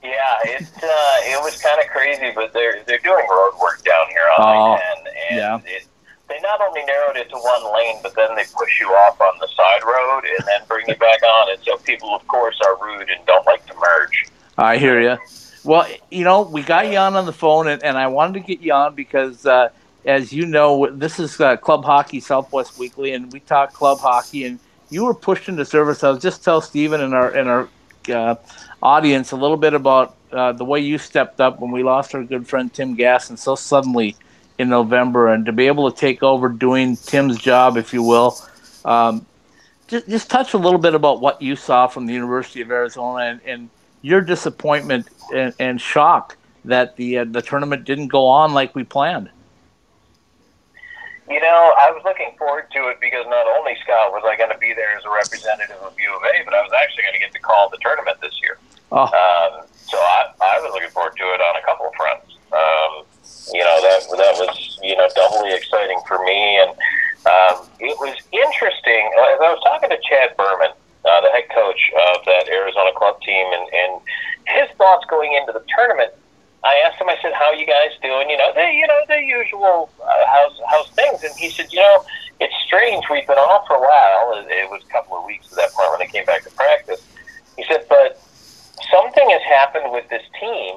[0.03, 0.11] Yeah,
[0.45, 4.27] it uh, it was kind of crazy, but they're they're doing road work down here
[4.39, 4.79] on Oh,
[5.31, 5.61] and yeah.
[5.67, 5.87] it,
[6.31, 9.39] they not only narrowed it to one lane, but then they push you off on
[9.39, 11.51] the side road and then bring you back on.
[11.51, 14.29] And so people, of course, are rude and don't like to merge.
[14.57, 15.19] I hear you.
[15.63, 18.41] Well, you know, we got you on on the phone, and, and I wanted to
[18.41, 19.69] get you on because, uh,
[20.05, 24.45] as you know, this is uh, Club Hockey Southwest Weekly, and we talk club hockey.
[24.45, 24.59] And
[24.91, 26.03] you were pushed into service.
[26.05, 27.69] I was just tell Stephen and our and our
[28.09, 28.35] uh,
[28.83, 32.23] audience a little bit about uh, the way you stepped up when we lost our
[32.23, 34.17] good friend Tim Gasson so suddenly
[34.59, 38.37] in November, and to be able to take over doing Tim's job, if you will.
[38.85, 39.25] Um,
[39.87, 43.25] just, just touch a little bit about what you saw from the University of Arizona
[43.25, 43.71] and, and
[44.03, 48.85] your disappointment and, and shock that the uh, the tournament didn't go on like we
[48.85, 49.31] planned.
[51.29, 54.51] You know, I was looking forward to it because not only Scott was I going
[54.51, 57.15] to be there as a representative of U of A, but I was actually going
[57.15, 58.57] to get to call the tournament this year.
[58.91, 62.33] Oh, Um, so I, I was looking forward to it on a couple of fronts.
[62.49, 63.05] Um,
[63.53, 66.71] you know that that was you know doubly exciting for me, and
[67.29, 69.05] um, it was interesting.
[69.37, 70.73] As I was talking to Chad Berman,
[71.05, 71.81] uh, the head coach
[72.13, 73.93] of that Arizona club team, and, and
[74.49, 76.13] his thoughts going into the tournament.
[76.65, 77.09] I asked him.
[77.09, 78.29] I said, "How you guys doing?
[78.29, 80.58] You know, the you know the usual uh, how's how's
[81.19, 82.05] things?" And he said, "You know,
[82.41, 83.05] it's strange.
[83.11, 84.39] We've been off for a while.
[84.39, 86.51] It, it was a couple of weeks at that point when they came back to
[86.51, 87.03] practice."
[87.57, 88.21] He said, "But
[88.91, 90.77] something has happened with this team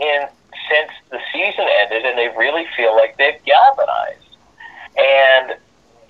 [0.00, 0.28] in
[0.70, 4.36] since the season ended, and they really feel like they've galvanized,
[4.96, 5.56] and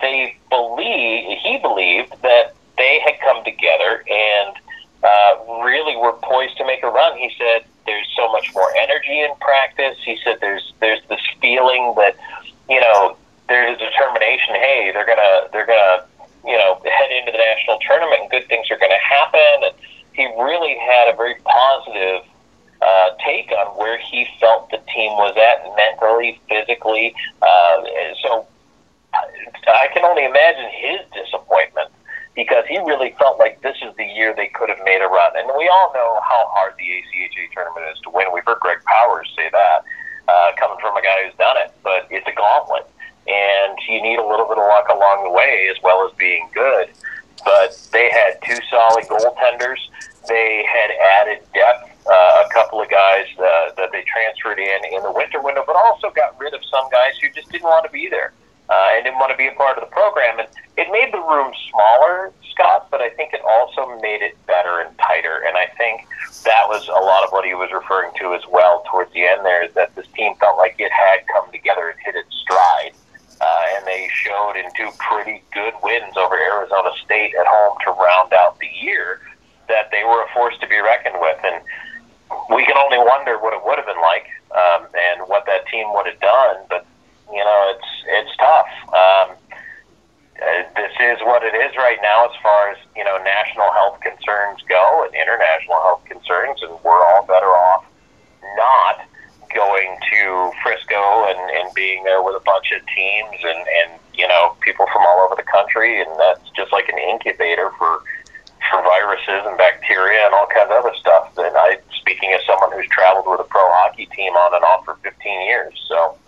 [0.01, 4.57] they believe he believed that they had come together and
[5.03, 7.17] uh, really were poised to make a run.
[7.19, 9.97] He said there's so much more energy in practice.
[10.05, 12.17] He said there's there's this feeling that
[12.69, 13.17] you know
[13.49, 14.55] there's a determination.
[14.55, 16.07] Hey, they're gonna they're gonna
[16.45, 19.71] you know head into the national tournament and good things are gonna happen.
[19.71, 19.75] And
[20.13, 22.23] he really had a very positive
[22.83, 27.15] uh, take on where he felt the team was at mentally, physically.
[27.43, 27.83] Uh,
[28.23, 28.47] so
[29.69, 31.91] I can only imagine his disappointment
[32.35, 35.33] because he really felt like this is the year they could have made a run.
[35.37, 38.27] And we all know how hard the ACHA tournament is to win.
[38.33, 39.85] We've heard Greg Powers say that
[40.29, 42.89] uh, coming from a guy who's done it, but it's a gauntlet,
[43.29, 46.49] and you need a little bit of luck along the way as well as being
[46.55, 46.89] good.
[47.45, 49.79] But they had two solid goaltenders.
[50.29, 55.03] They had added depth, uh, a couple of guys uh, that they transferred in in
[55.03, 57.93] the winter window, but also got rid of some guys who just didn't want to
[57.93, 58.33] be there
[58.69, 60.39] uh, and didn't want to be a part of the program.
[60.39, 64.81] And it made the room smaller, Scott, but I think it also made it better
[64.81, 65.45] and tighter.
[65.47, 66.07] And I think
[66.45, 69.45] that was a lot of what he was referring to as well towards the end
[69.45, 72.93] there, is that this team felt like it had come together and hit its stride.
[73.41, 77.91] Uh, and they showed in two pretty good wins over Arizona State at home to
[77.93, 79.21] round out the year
[79.69, 81.39] that they were a force to be reckoned with.
[81.45, 81.63] And
[82.51, 84.27] we can only wonder what it would have been like
[84.57, 86.57] um, and what that team would have done.
[86.69, 86.87] But
[87.31, 88.71] you know, it's it's tough.
[88.89, 89.29] Um,
[90.37, 94.01] uh, this is what it is right now, as far as you know, national health
[94.01, 97.85] concerns go and international health concerns, and we're all better off
[98.57, 99.01] not
[99.57, 104.29] going to Frisco and, and being there with a bunch of teams and, and you
[104.29, 108.05] know people from all over the country, and that's just like an incubator for
[108.69, 111.33] for viruses and bacteria and all kinds of other stuff.
[111.39, 114.85] And I, speaking as someone who's traveled with a pro hockey team on and off
[114.85, 116.19] for 15 years, so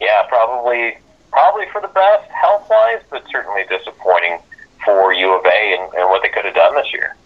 [0.00, 0.96] yeah, probably
[1.30, 4.38] probably for the best health wise, but certainly disappointing
[4.84, 7.16] for U of A and, and what they could have done this year.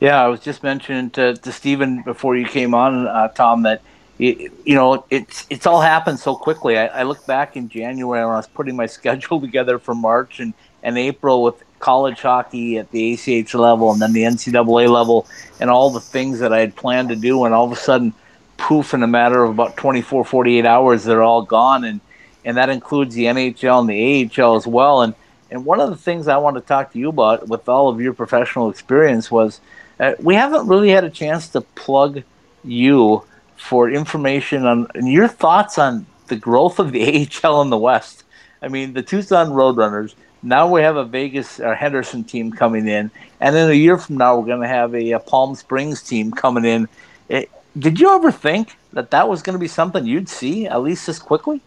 [0.00, 3.80] Yeah, I was just mentioning to, to Stephen before you came on, uh, Tom, that
[4.18, 6.78] it, you know it's it's all happened so quickly.
[6.78, 10.40] I, I look back in January when I was putting my schedule together for March
[10.40, 15.26] and, and April with college hockey at the ACH level and then the NCAA level
[15.60, 18.14] and all the things that I had planned to do, and all of a sudden,
[18.56, 18.94] poof!
[18.94, 22.00] In a matter of about 24, 48 hours, they're all gone, and
[22.44, 25.02] and that includes the NHL and the AHL as well.
[25.02, 25.14] And
[25.50, 28.00] and one of the things I want to talk to you about with all of
[28.00, 29.60] your professional experience was
[30.00, 32.22] uh, we haven't really had a chance to plug
[32.64, 33.22] you
[33.56, 38.24] for information on your thoughts on the growth of the AHL in the West.
[38.62, 40.14] I mean, the Tucson Roadrunners.
[40.42, 44.16] Now we have a Vegas or Henderson team coming in, and then a year from
[44.18, 46.88] now we're going to have a, a, Palm Springs team coming in.
[47.28, 50.82] It, did you ever think that that was going to be something you'd see at
[50.82, 51.60] least this quickly?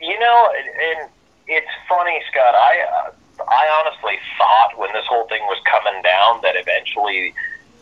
[0.00, 1.10] You know, and
[1.46, 2.54] it's funny, Scott.
[2.54, 3.10] I uh,
[3.48, 7.34] I honestly thought when this whole thing was coming down that eventually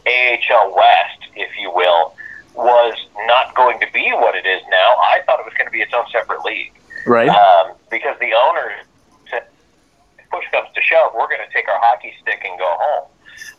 [0.06, 2.14] AHL West, if you will,
[2.54, 2.94] was
[3.26, 4.96] not going to be what it is now.
[5.10, 6.72] I thought it was going to be its own separate league,
[7.06, 7.28] right?
[7.28, 8.84] Um, because the owners
[9.30, 9.46] said,
[10.30, 13.08] "Push comes to shove, we're going to take our hockey stick and go home."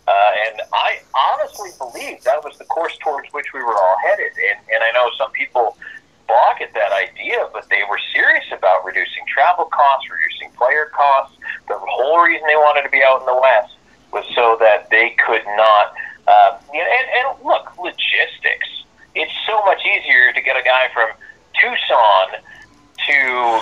[0.07, 0.11] Uh,
[0.47, 4.31] and I honestly believe that was the course towards which we were all headed.
[4.35, 5.77] And, and I know some people
[6.27, 11.37] balk at that idea, but they were serious about reducing travel costs, reducing player costs.
[11.67, 13.75] The whole reason they wanted to be out in the West
[14.11, 15.95] was so that they could not.
[16.27, 18.82] Uh, you know, and, and look, logistics.
[19.15, 21.09] It's so much easier to get a guy from
[21.59, 22.41] Tucson
[23.07, 23.61] to,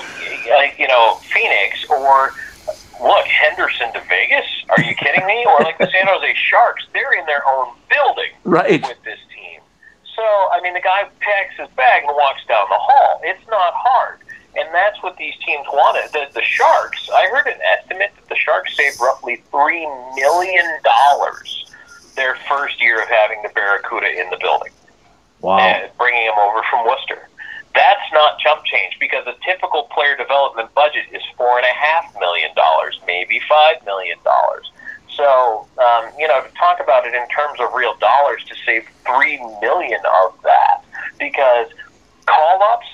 [0.77, 2.33] you know, Phoenix or
[3.01, 4.45] look, Henderson to Vegas?
[4.69, 5.45] Are you kidding me?
[5.47, 8.81] Or like the San Jose Sharks, they're in their own building right.
[8.81, 9.59] with this team.
[10.15, 13.21] so, I mean, the guy packs his bag and walks down the hall.
[13.23, 14.19] It's not hard.
[14.55, 16.11] And that's what these teams wanted.
[16.11, 20.61] The, the Sharks, I heard an estimate that the Sharks saved roughly $3 million
[22.15, 24.71] their first year of having the Barracuda in the building.
[25.41, 25.59] Wow.
[25.59, 27.27] And bringing them over from Worcester.
[27.73, 32.51] That's not chump change because a typical player development budget is $4.5 million,
[33.07, 34.17] maybe $5 million.
[35.15, 38.85] So, um, you know, to talk about it in terms of real dollars, to save
[39.05, 40.83] three million of that,
[41.19, 41.67] because
[42.25, 42.87] call ups,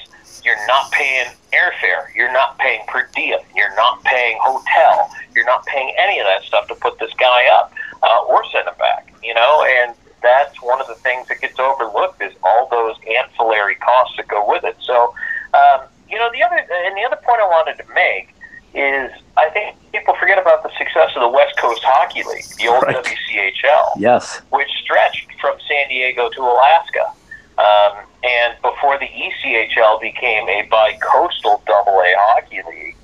[0.43, 5.65] you're not paying airfare, you're not paying per diem, you're not paying hotel, you're not
[5.65, 7.73] paying any of that stuff to put this guy up
[8.03, 9.13] uh, or send him back.
[9.23, 13.76] You know, and that's one of the things that gets overlooked is all those ancillary
[13.76, 14.76] costs that go with it.
[14.82, 15.13] So,
[15.53, 18.34] um, you know, the other and the other point I wanted to make
[18.74, 22.68] is I think people forget about the success of the West Coast Hockey League, the
[22.68, 22.95] old right.
[22.95, 23.97] WCHL.
[23.97, 24.41] Yes.
[24.49, 27.11] Which stretched from San Diego to Alaska.
[27.57, 32.95] Um, and before the ECHL became a bi-coastal double A hockey league,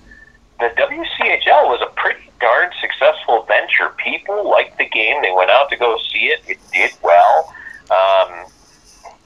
[0.59, 3.89] the WCHL was a pretty darn successful venture.
[4.03, 5.21] People liked the game.
[5.21, 6.41] They went out to go see it.
[6.47, 7.53] It did well.
[7.89, 8.45] Um,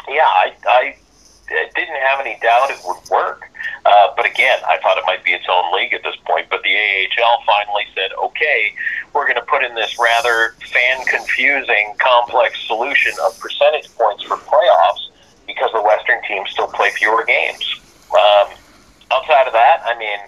[0.08, 0.96] yeah, I, I
[1.50, 3.50] didn't have any doubt it would work.
[3.86, 6.48] Uh, but again, I thought it might be its own league at this point.
[6.50, 8.74] But the AHL finally said, okay,
[9.14, 14.38] we're going to put in this rather fan confusing, complex solution of percentage points for
[14.38, 15.10] playoffs
[15.46, 17.64] because the Western teams still play fewer games.
[18.12, 18.48] Um,
[19.12, 20.20] outside of that, I mean,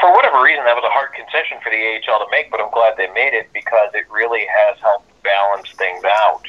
[0.00, 2.70] for whatever reason, that was a hard concession for the AHL to make, but I'm
[2.70, 6.42] glad they made it because it really has helped balance things out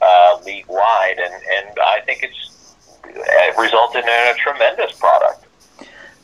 [0.00, 1.16] uh, league wide.
[1.18, 2.74] And, and I think it's
[3.06, 5.46] it resulted in a tremendous product.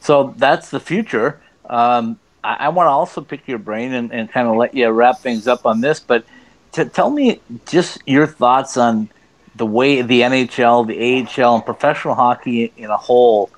[0.00, 1.40] So that's the future.
[1.68, 4.88] Um, I, I want to also pick your brain and, and kind of let you
[4.90, 6.24] wrap things up on this, but
[6.72, 9.10] to tell me just your thoughts on
[9.56, 13.50] the way the NHL, the AHL, and professional hockey in a whole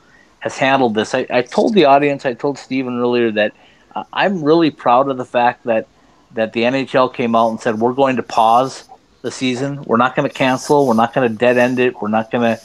[0.42, 1.14] has handled this.
[1.14, 3.52] I, I told the audience, I told Steven earlier that
[3.94, 5.86] uh, I'm really proud of the fact that
[6.32, 8.88] that the NHL came out and said we're going to pause
[9.20, 9.84] the season.
[9.84, 10.86] We're not going to cancel.
[10.86, 12.00] We're not going to dead end it.
[12.00, 12.60] We're not going to,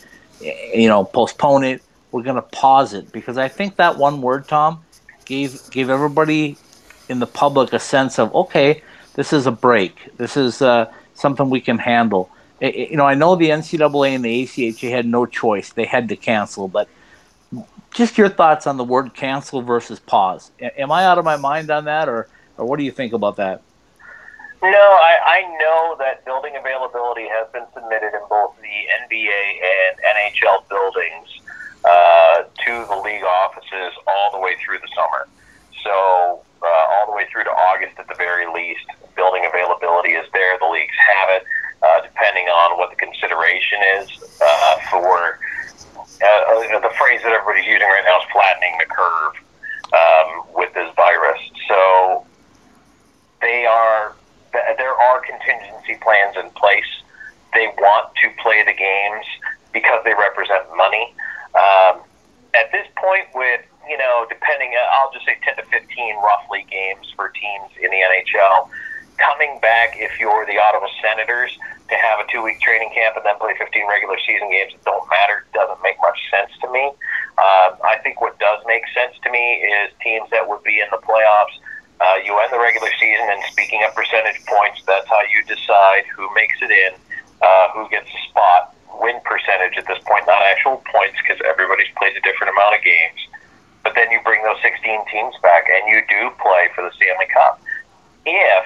[0.73, 1.83] you know, postpone it.
[2.11, 4.83] We're going to pause it because I think that one word, Tom,
[5.25, 6.57] gave gave everybody
[7.09, 8.81] in the public a sense of okay,
[9.13, 10.17] this is a break.
[10.17, 12.31] This is uh, something we can handle.
[12.59, 15.85] It, it, you know, I know the NCAA and the ACHA had no choice; they
[15.85, 16.67] had to cancel.
[16.67, 16.89] But
[17.91, 20.51] just your thoughts on the word cancel versus pause.
[20.59, 22.27] Am I out of my mind on that, or
[22.57, 23.61] or what do you think about that?
[24.61, 29.99] No, I, I know that building availability has been submitted in both the NBA and
[30.01, 31.39] NHL buildings
[31.85, 35.27] uh, to the league offices all the way through the summer.
[35.83, 38.85] So uh, all the way through to August at the very least,
[39.15, 40.57] building availability is there.
[40.59, 41.43] The leagues have it,
[41.83, 44.09] uh, depending on what the consideration is
[44.41, 45.39] uh, for
[46.21, 49.35] uh, the phrase that everybody's using right now is flattening the curve
[49.93, 51.39] um, with this virus.
[51.67, 52.25] So
[53.41, 54.15] they are
[54.53, 56.89] there are contingency plans in place.
[57.53, 59.25] They want to play the games
[59.73, 61.13] because they represent money.
[61.53, 62.01] Um,
[62.55, 67.07] at this point, with you know, depending, I'll just say 10 to 15 roughly games
[67.15, 68.69] for teams in the NHL.
[69.17, 71.57] Coming back, if you're the Ottawa Senators,
[71.89, 74.83] to have a two week training camp and then play 15 regular season games that
[74.83, 76.91] don't matter doesn't make much sense to me.
[77.37, 80.87] Uh, I think what does make sense to me is teams that would be in
[80.91, 81.55] the playoffs
[81.99, 86.05] uh, you end the regular season, and speaking of percentage points, that's how you decide
[86.13, 86.93] who makes it in,
[87.41, 88.75] uh, who gets a spot.
[89.01, 92.81] Win percentage at this point, not actual points, because everybody's played a different amount of
[92.85, 93.21] games.
[93.81, 94.77] But then you bring those 16
[95.09, 97.61] teams back, and you do play for the Stanley Cup.
[98.25, 98.65] If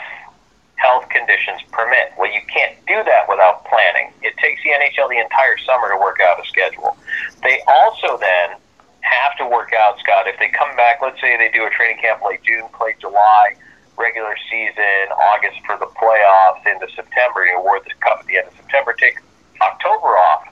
[0.82, 2.09] health conditions permit.
[2.17, 4.09] Well, you can't do that without planning.
[4.25, 6.97] It takes the NHL the entire summer to work out a schedule.
[7.43, 8.57] They also then
[9.01, 10.25] have to work out, Scott.
[10.25, 13.53] If they come back, let's say they do a training camp late June, play July,
[13.97, 18.47] regular season, August for the playoffs, into September, you award the cup at the end
[18.47, 19.21] of September, take
[19.61, 20.49] October off,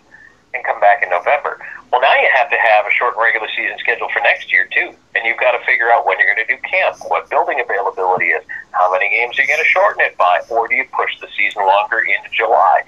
[0.54, 1.58] and come back in November.
[1.92, 4.94] Well, now you have to have a short regular season schedule for next year, too.
[5.16, 8.30] And you've got to figure out when you're going to do camp, what building availability
[8.30, 11.28] is, how many games you're going to shorten it by, or do you push the
[11.36, 12.84] season longer into July?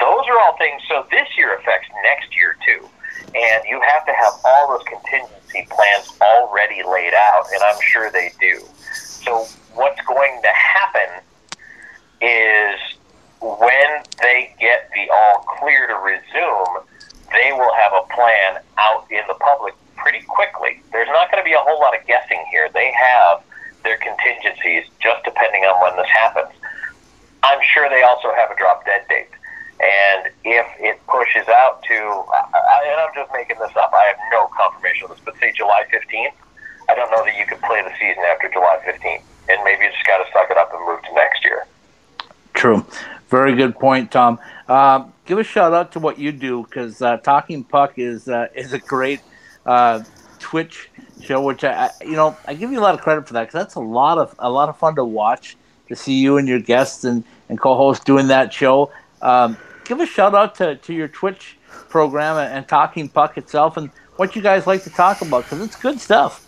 [0.00, 0.80] Those are all things.
[0.88, 2.88] So this year affects next year, too
[3.34, 8.10] and you have to have all those contingency plans already laid out, and I'm sure
[8.10, 8.60] they do.
[8.92, 11.22] So what's going to happen
[12.20, 12.80] is
[13.40, 16.84] when they get the all clear to resume,
[17.32, 20.80] they will have a plan out in the public pretty quickly.
[20.92, 22.68] There's not going to be a whole lot of guessing here.
[22.72, 23.42] They have
[23.84, 26.52] their contingencies just depending on when this happens.
[27.42, 29.30] I'm sure they also have a drop dead date.
[29.78, 34.18] And if it pushes out to, I, and I'm just making this up, I have
[34.32, 36.34] no confirmation of this, but say July 15th,
[36.90, 39.22] I don't know that you could play the season after July 15th.
[39.48, 41.66] And maybe you just got to suck it up and move to next year.
[42.54, 42.84] True.
[43.28, 44.38] Very good point, Tom.
[44.66, 48.48] Uh, give a shout out to what you do because uh, Talking Puck is uh,
[48.54, 49.20] is a great
[49.66, 50.02] uh,
[50.38, 53.42] Twitch show, which I, you know I give you a lot of credit for that
[53.42, 55.56] because that's a lot of a lot of fun to watch
[55.88, 58.90] to see you and your guests and, and co-hosts doing that show.
[59.22, 61.56] Um, give a shout out to, to your Twitch
[61.88, 65.60] program and, and Talking Puck itself and what you guys like to talk about because
[65.62, 66.46] it's good stuff.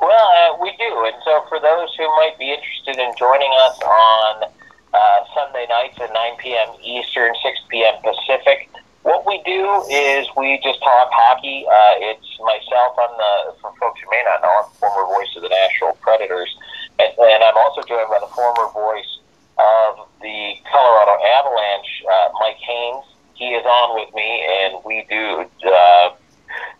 [0.00, 1.04] Well, uh, we do.
[1.04, 4.50] And so for those who might be interested in joining us on
[4.94, 6.68] uh, Sunday nights at 9 p.m.
[6.82, 7.94] Eastern, 6 p.m.
[8.02, 8.68] Pacific,
[9.02, 11.64] what we do is we just talk hockey.
[11.64, 12.92] Uh, it's myself.
[13.00, 16.50] I'm the, for folks who may not know, I'm former voice of the Nashville Predators.
[16.98, 19.08] And, and I'm also joined by the former voice
[19.56, 23.04] of the Colorado Avalanche, uh, Mike Haynes.
[23.32, 24.28] He is on with me,
[24.60, 26.10] and we do uh,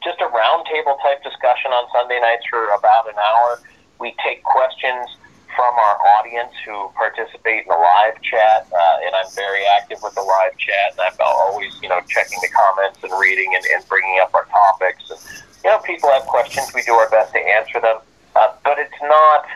[0.02, 3.62] just a roundtable type discussion on Sunday nights for about an hour.
[4.00, 5.06] We take questions
[5.58, 10.14] from our audience who participate in the live chat, uh, and I'm very active with
[10.14, 13.82] the live chat, and I'm always, you know, checking the comments and reading and, and
[13.90, 15.02] bringing up our topics.
[15.10, 15.18] And,
[15.66, 16.70] you know, people have questions.
[16.70, 17.98] We do our best to answer them,
[18.38, 19.50] uh, but it's not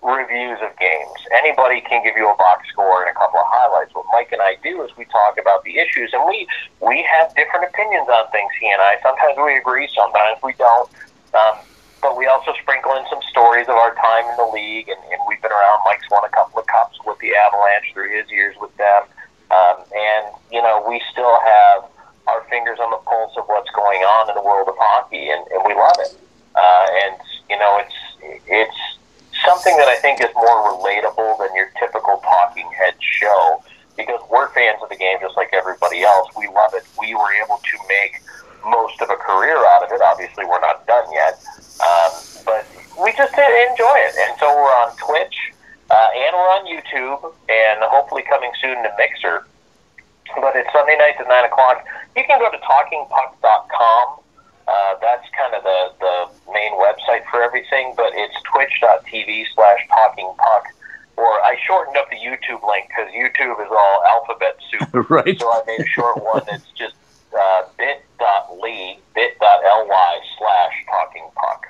[0.00, 1.20] reviews of games.
[1.36, 3.92] Anybody can give you a box score and a couple of highlights.
[3.92, 6.48] What Mike and I do is we talk about the issues, and we
[6.80, 8.48] we have different opinions on things.
[8.56, 8.96] He and I.
[9.04, 10.88] Sometimes we agree, sometimes we don't.
[11.36, 11.60] Um,
[12.04, 15.18] but we also sprinkle in some stories of our time in the league, and, and
[15.24, 15.80] we've been around.
[15.88, 19.08] Mike's won a couple of cups with the Avalanche through his years with them,
[19.48, 21.88] um, and you know we still have
[22.28, 25.48] our fingers on the pulse of what's going on in the world of hockey, and,
[25.48, 26.12] and we love it.
[26.52, 27.16] Uh, and
[27.48, 27.96] you know it's
[28.52, 28.80] it's
[29.40, 33.64] something that I think is more relatable than your typical talking head show
[33.96, 36.28] because we're fans of the game just like everybody else.
[36.36, 36.84] We love it.
[37.00, 38.20] We were able to make
[38.60, 40.04] most of a career out of it.
[40.04, 41.40] Obviously, we're not done yet
[41.80, 42.10] um,
[42.44, 42.66] but
[43.00, 44.14] we just enjoy it.
[44.18, 45.54] And so we're on Twitch
[45.90, 49.46] uh, and we're on YouTube, and hopefully coming soon to Mixer.
[50.40, 51.84] But it's Sunday nights at nine o'clock.
[52.16, 54.20] You can go to talkingpuck.com.
[54.66, 60.62] Uh, that's kind of the, the main website for everything, but it's twitch.tv slash talkingpuck.
[61.16, 65.10] Or I shortened up the YouTube link because YouTube is all alphabet soup.
[65.10, 65.38] right.
[65.38, 66.94] So I made a short one that's just
[67.38, 71.60] uh, bit.ly, bit.ly slash talkingpuck.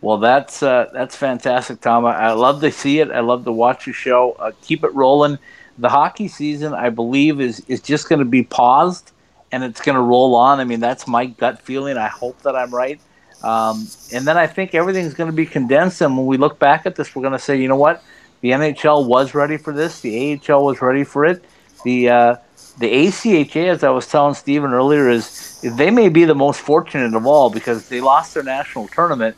[0.00, 2.06] Well, that's uh, that's fantastic, Tom.
[2.06, 3.10] I, love to see it.
[3.10, 4.32] I love to watch your show.
[4.32, 5.38] Uh, keep it rolling.
[5.78, 9.12] The hockey season, I believe, is is just going to be paused
[9.52, 10.60] and it's going to roll on.
[10.60, 11.96] I mean, that's my gut feeling.
[11.96, 13.00] I hope that I'm right.
[13.42, 16.00] Um, and then I think everything's going to be condensed.
[16.02, 18.02] And when we look back at this, we're going to say, you know what?
[18.42, 20.00] The NHL was ready for this.
[20.00, 21.44] The AHL was ready for it.
[21.84, 22.36] The uh,
[22.78, 27.14] the ACHA, as I was telling Stephen earlier, is they may be the most fortunate
[27.14, 29.36] of all because they lost their national tournament,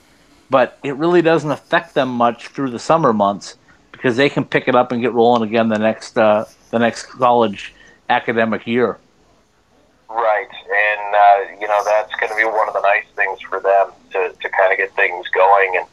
[0.53, 3.57] but it really doesn't affect them much through the summer months
[3.91, 7.07] because they can pick it up and get rolling again the next uh, the next
[7.07, 7.73] college
[8.11, 8.99] academic year.
[10.11, 13.61] Right, and uh, you know that's going to be one of the nice things for
[13.61, 15.73] them to, to kind of get things going.
[15.81, 15.87] And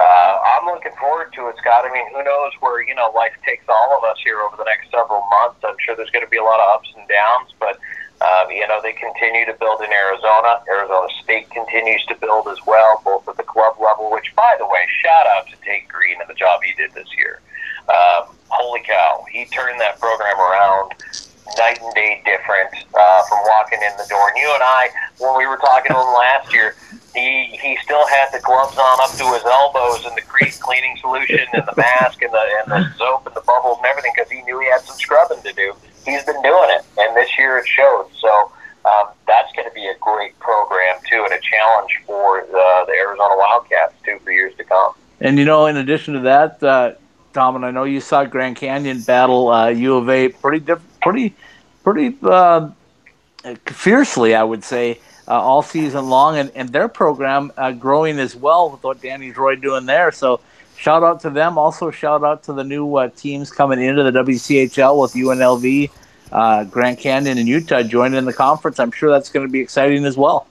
[0.00, 1.84] uh, I'm looking forward to it, Scott.
[1.86, 4.64] I mean, who knows where you know life takes all of us here over the
[4.64, 5.62] next several months?
[5.62, 7.78] I'm sure there's going to be a lot of ups and downs, but
[8.22, 10.62] um, you know they continue to build in Arizona.
[10.68, 14.10] Arizona State continues to build as well, both at the club level.
[14.10, 17.08] Which, by the way, shout out to Tate Green and the job he did this
[17.16, 17.40] year.
[17.88, 20.94] Um, holy cow, he turned that program around
[21.58, 24.28] night and day different uh, from walking in the door.
[24.28, 26.76] And you and I, when we were talking to him last year,
[27.14, 30.96] he he still had the gloves on up to his elbows and the crease cleaning
[31.00, 34.30] solution and the mask and the and the soap and the bubbles and everything because
[34.30, 35.74] he knew he had some scrubbing to do.
[36.04, 38.08] He's been doing it, and this year it showed.
[38.20, 38.52] So.
[38.84, 42.92] Um, that's going to be a great program too, and a challenge for the, the
[42.98, 44.94] Arizona Wildcats too for years to come.
[45.20, 46.94] And you know, in addition to that, uh,
[47.32, 50.82] Tom, and I know you saw Grand Canyon battle uh, U of A pretty, diff-
[51.00, 51.34] pretty,
[51.84, 52.70] pretty uh,
[53.66, 54.98] fiercely, I would say,
[55.28, 59.32] uh, all season long, and, and their program uh, growing as well with what Danny
[59.32, 60.10] Droy doing there.
[60.10, 60.40] So,
[60.82, 61.56] shout out to them.
[61.56, 65.90] Also, shout out to the new uh, teams coming into the WCHL with UNLV,
[66.32, 68.80] uh, Grand Canyon, and Utah joining the conference.
[68.80, 70.48] I'm sure that's going to be exciting as well.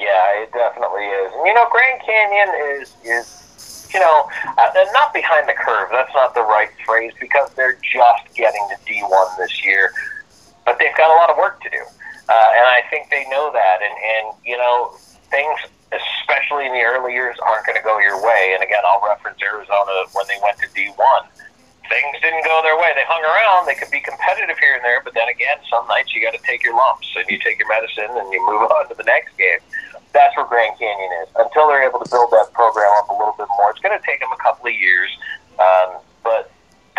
[0.00, 1.32] Yeah, it definitely is.
[1.34, 2.48] And you know, Grand Canyon
[2.80, 5.90] is is you know uh, not behind the curve.
[5.92, 9.92] That's not the right phrase because they're just getting to D1 this year,
[10.64, 11.82] but they've got a lot of work to do,
[12.30, 13.78] uh, and I think they know that.
[13.82, 14.96] And and you know,
[15.30, 15.60] things
[15.92, 18.52] especially in the early years aren't going to go your way.
[18.56, 20.96] And again, I'll reference Arizona when they went to D1
[21.92, 22.88] things didn't go their way.
[22.96, 23.68] They hung around.
[23.68, 26.40] They could be competitive here and there, but then again, some nights you got to
[26.40, 29.36] take your lumps and you take your medicine and you move on to the next
[29.36, 29.60] game.
[30.16, 31.28] That's where Grand Canyon is.
[31.36, 34.04] Until they're able to build that program up a little bit more, it's going to
[34.04, 35.08] take them a couple of years.
[35.56, 36.51] Um, but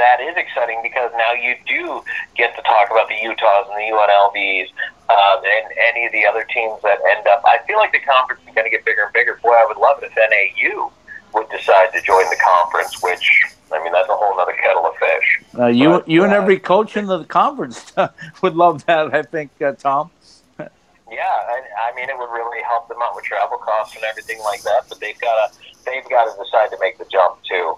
[0.04, 2.04] that is exciting because now you do
[2.36, 4.68] get to talk about the Utahs and the UNLVs
[5.08, 7.42] um, and any of the other teams that end up.
[7.46, 9.40] I feel like the conference is going to get bigger and bigger.
[9.42, 10.92] Boy, I would love it if NAU
[11.34, 13.26] would decide to join the conference, which
[13.72, 15.42] I mean that's a whole other kettle of fish.
[15.58, 17.94] Uh, you But, you and uh, every coach in the conference
[18.42, 19.16] would love that.
[19.16, 20.12] I think, uh, Tom.
[20.60, 20.68] Yeah,
[21.16, 24.64] I, I mean it would really help them out with travel costs and everything like
[24.64, 24.84] that.
[24.90, 27.78] But they've got to they've got to decide to make the jump too.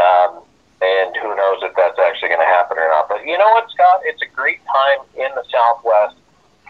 [0.00, 0.42] Um,
[0.82, 3.08] and who knows if that's actually going to happen or not.
[3.08, 4.00] But you know what, Scott?
[4.04, 6.16] It's a great time in the Southwest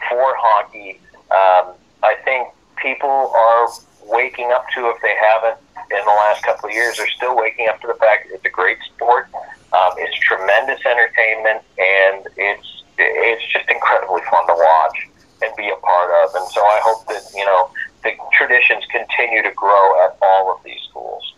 [0.08, 1.00] for hockey.
[1.30, 3.68] Um, I think people are
[4.06, 5.58] waking up to, if they haven't
[5.90, 8.50] in the last couple of years, they're still waking up to the fact it's a
[8.50, 9.28] great sport.
[9.72, 14.98] Um, it's tremendous entertainment, and it's it's just incredibly fun to watch
[15.42, 16.34] and be a part of.
[16.34, 17.70] And so I hope that you know
[18.02, 21.34] the traditions continue to grow at all of these schools.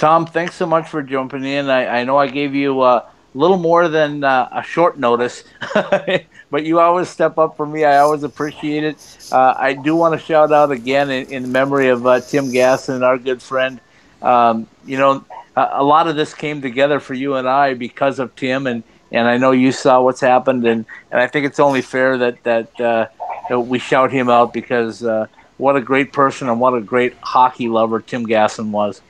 [0.00, 1.68] Tom, thanks so much for jumping in.
[1.68, 3.04] I, I know I gave you uh,
[3.34, 5.44] a little more than uh, a short notice,
[5.74, 7.84] but you always step up for me.
[7.84, 9.28] I always appreciate it.
[9.30, 13.02] Uh, I do want to shout out again in, in memory of uh, Tim Gasson,
[13.02, 13.78] our good friend.
[14.22, 15.22] Um, you know,
[15.54, 18.82] a, a lot of this came together for you and I because of Tim, and,
[19.12, 22.42] and I know you saw what's happened, and, and I think it's only fair that
[22.44, 23.06] that, uh,
[23.50, 25.26] that we shout him out because uh,
[25.58, 29.02] what a great person and what a great hockey lover Tim Gasson was.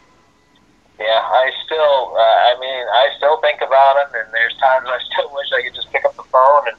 [1.00, 5.00] Yeah, I still, uh, I mean, I still think about him, and there's times I
[5.08, 6.76] still wish I could just pick up the phone and,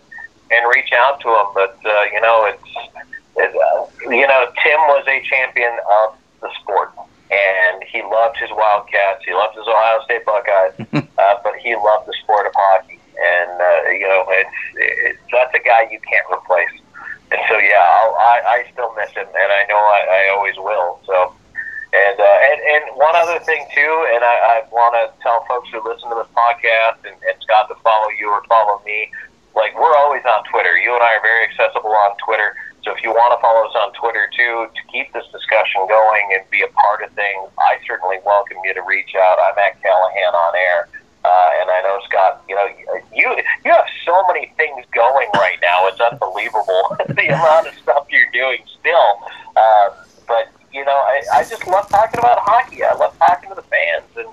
[0.53, 1.47] and reach out to him.
[1.57, 2.71] But uh, you know, it's,
[3.37, 5.73] it, uh, you know, Tim was a champion
[6.05, 6.93] of the sport,
[7.33, 9.25] and he loved his Wildcats.
[9.25, 10.77] He loved his Ohio State Buckeyes,
[11.17, 13.01] uh, but he loved the sport of hockey.
[13.17, 16.77] And uh, you know, it's, it's that's a guy you can't replace.
[17.31, 20.57] And so, yeah, I'll, I I still miss him, and I know I, I always
[20.57, 20.99] will.
[21.09, 21.33] So,
[21.93, 25.71] and uh, and and one other thing too, and I, I want to tell folks
[25.71, 29.07] who listen to this podcast and, and Scott to follow you or follow me.
[29.55, 30.75] Like we're always on Twitter.
[30.75, 32.59] You and I are very accessible on Twitter.
[32.83, 36.35] So if you want to follow us on Twitter too to keep this discussion going
[36.35, 39.39] and be a part of things, I certainly welcome you to reach out.
[39.39, 40.91] I'm at Callahan on air.
[41.23, 42.67] Uh, and I know Scott, you know,
[43.13, 43.27] you
[43.63, 45.87] you have so many things going right now.
[45.87, 49.21] It's unbelievable the amount of stuff you're doing still.
[49.55, 52.83] Um, but you know, I, I just love talking about hockey.
[52.83, 54.29] I love talking to the fans, and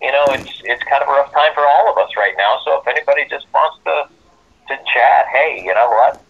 [0.00, 2.58] you know, it's it's kind of a rough time for all of us right now.
[2.64, 4.08] So if anybody just wants to
[4.68, 6.22] to chat, hey, you know what?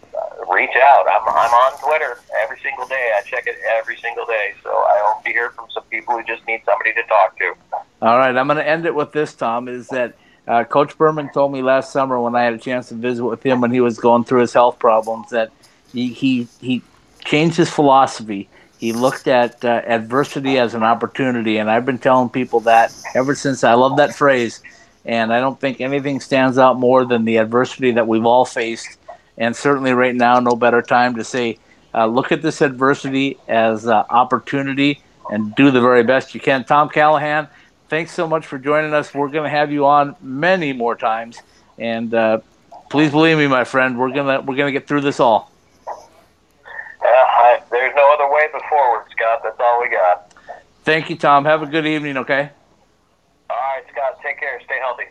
[0.49, 1.05] reach out.
[1.07, 3.13] I'm, I'm on Twitter every single day.
[3.17, 4.53] I check it every single day.
[4.61, 7.53] So I hope to hear from some people who just need somebody to talk to.
[8.01, 8.32] All right.
[8.43, 10.15] I'm going to end it with this, Tom, is that
[10.47, 13.41] uh, Coach Berman told me last summer when I had a chance to visit with
[13.41, 15.51] him when he was going through his health problems that
[15.91, 16.81] he, he, he
[17.23, 18.49] changed his philosophy.
[18.79, 21.57] He looked at uh, adversity as an opportunity.
[21.57, 24.61] And I've been telling people that ever since I love that phrase.
[25.05, 28.97] And I don't think anything stands out more than the adversity that we've all faced
[29.37, 31.57] and certainly right now, no better time to say,
[31.93, 36.63] uh, look at this adversity as uh, opportunity and do the very best you can.
[36.63, 37.47] Tom Callahan,
[37.93, 39.13] thanks so much for joining us.
[39.13, 41.39] We're going to have you on many more times,
[41.77, 42.39] and uh,
[42.89, 45.51] please believe me, my friend, we're gonna we're gonna get through this all.
[47.03, 49.41] I, there's no other way but forward, Scott.
[49.43, 50.33] That's all we got.
[50.83, 51.45] Thank you, Tom.
[51.45, 52.17] Have a good evening.
[52.17, 52.49] Okay.
[53.51, 54.19] All right, Scott.
[54.23, 54.59] Take care.
[54.65, 55.03] Stay healthy.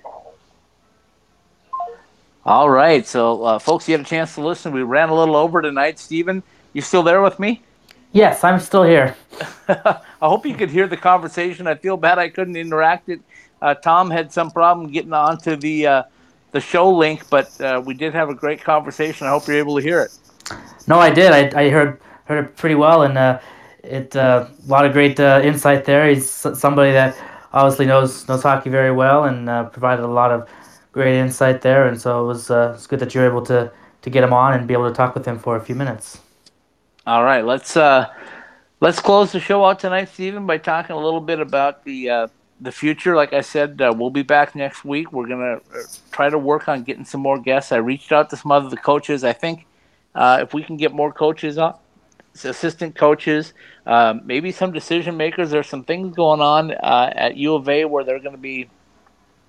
[2.44, 3.06] All right.
[3.06, 4.72] So, uh, folks, you had a chance to listen.
[4.72, 6.00] We ran a little over tonight.
[6.00, 6.42] Stephen,
[6.72, 7.62] you still there with me?
[8.12, 9.16] Yes, I'm still here.
[9.68, 11.66] I hope you could hear the conversation.
[11.66, 13.20] I feel bad I couldn't interact it.
[13.62, 16.02] Uh, Tom had some problem getting onto the uh,
[16.50, 19.26] the show link, but uh, we did have a great conversation.
[19.26, 20.18] I hope you're able to hear it.
[20.86, 21.32] No, I did.
[21.32, 23.40] I, I heard heard it pretty well, and uh,
[23.82, 26.08] it uh, a lot of great insight there.
[26.08, 27.16] He's somebody that
[27.54, 30.48] obviously knows knows hockey very well and provided a lot of
[30.92, 33.72] great insight there, and so it was uh, it's good that you're able to
[34.02, 36.18] to get him on and be able to talk with him for a few minutes.
[37.04, 38.12] All right, let's uh,
[38.78, 42.28] let's close the show out tonight, Stephen, by talking a little bit about the uh,
[42.60, 43.16] the future.
[43.16, 45.12] Like I said, uh, we'll be back next week.
[45.12, 47.72] We're gonna uh, try to work on getting some more guests.
[47.72, 49.24] I reached out to some other the coaches.
[49.24, 49.66] I think
[50.14, 51.74] uh, if we can get more coaches on,
[52.44, 53.52] assistant coaches,
[53.84, 55.50] um, maybe some decision makers.
[55.50, 58.70] There's some things going on uh, at U of A where they're going to be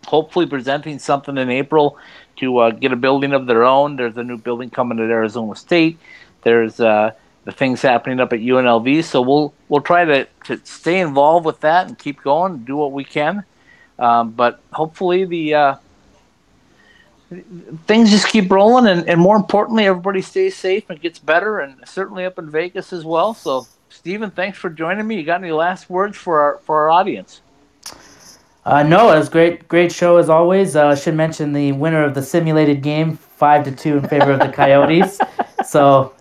[0.07, 1.99] hopefully presenting something in April
[2.37, 3.95] to get a building of their own.
[3.95, 5.99] There's a new building coming at Arizona State.
[6.41, 6.81] There's
[7.45, 9.03] the things happening up at UNLV.
[9.03, 12.75] So we'll we'll try to, to stay involved with that and keep going, and do
[12.75, 13.43] what we can.
[13.99, 15.75] Um, but hopefully the uh,
[17.85, 21.75] things just keep rolling, and, and more importantly, everybody stays safe and gets better, and
[21.87, 23.33] certainly up in Vegas as well.
[23.33, 25.17] So, Stephen, thanks for joining me.
[25.17, 27.41] You got any last words for our for our audience?
[28.65, 30.77] Uh, no, it was great, great show as always.
[30.77, 34.31] Uh, I should mention the winner of the simulated game, five to two in favor
[34.31, 35.19] of the Coyotes.
[35.67, 36.13] so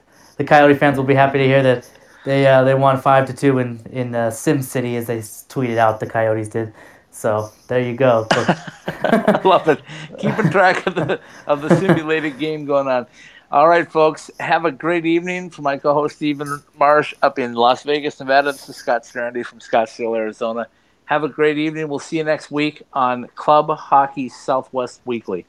[0.42, 1.88] the Coyote fans will be happy to hear that
[2.24, 5.76] they uh, they won five to two in in uh, Sim City as they tweeted
[5.76, 6.72] out the Coyotes did.
[7.10, 8.26] So there you go.
[8.32, 9.80] I love it.
[10.18, 13.06] Keeping track of the of the simulated game going on.
[13.52, 14.30] All right, folks.
[14.40, 15.50] Have a great evening.
[15.50, 18.50] For my co-host Stephen Marsh up in Las Vegas, Nevada.
[18.50, 20.66] This is Scott Strandy from Scottsdale, Arizona.
[21.04, 21.88] Have a great evening.
[21.88, 25.44] We'll see you next week on Club Hockey Southwest Weekly.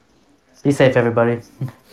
[0.62, 1.40] Be safe, everybody.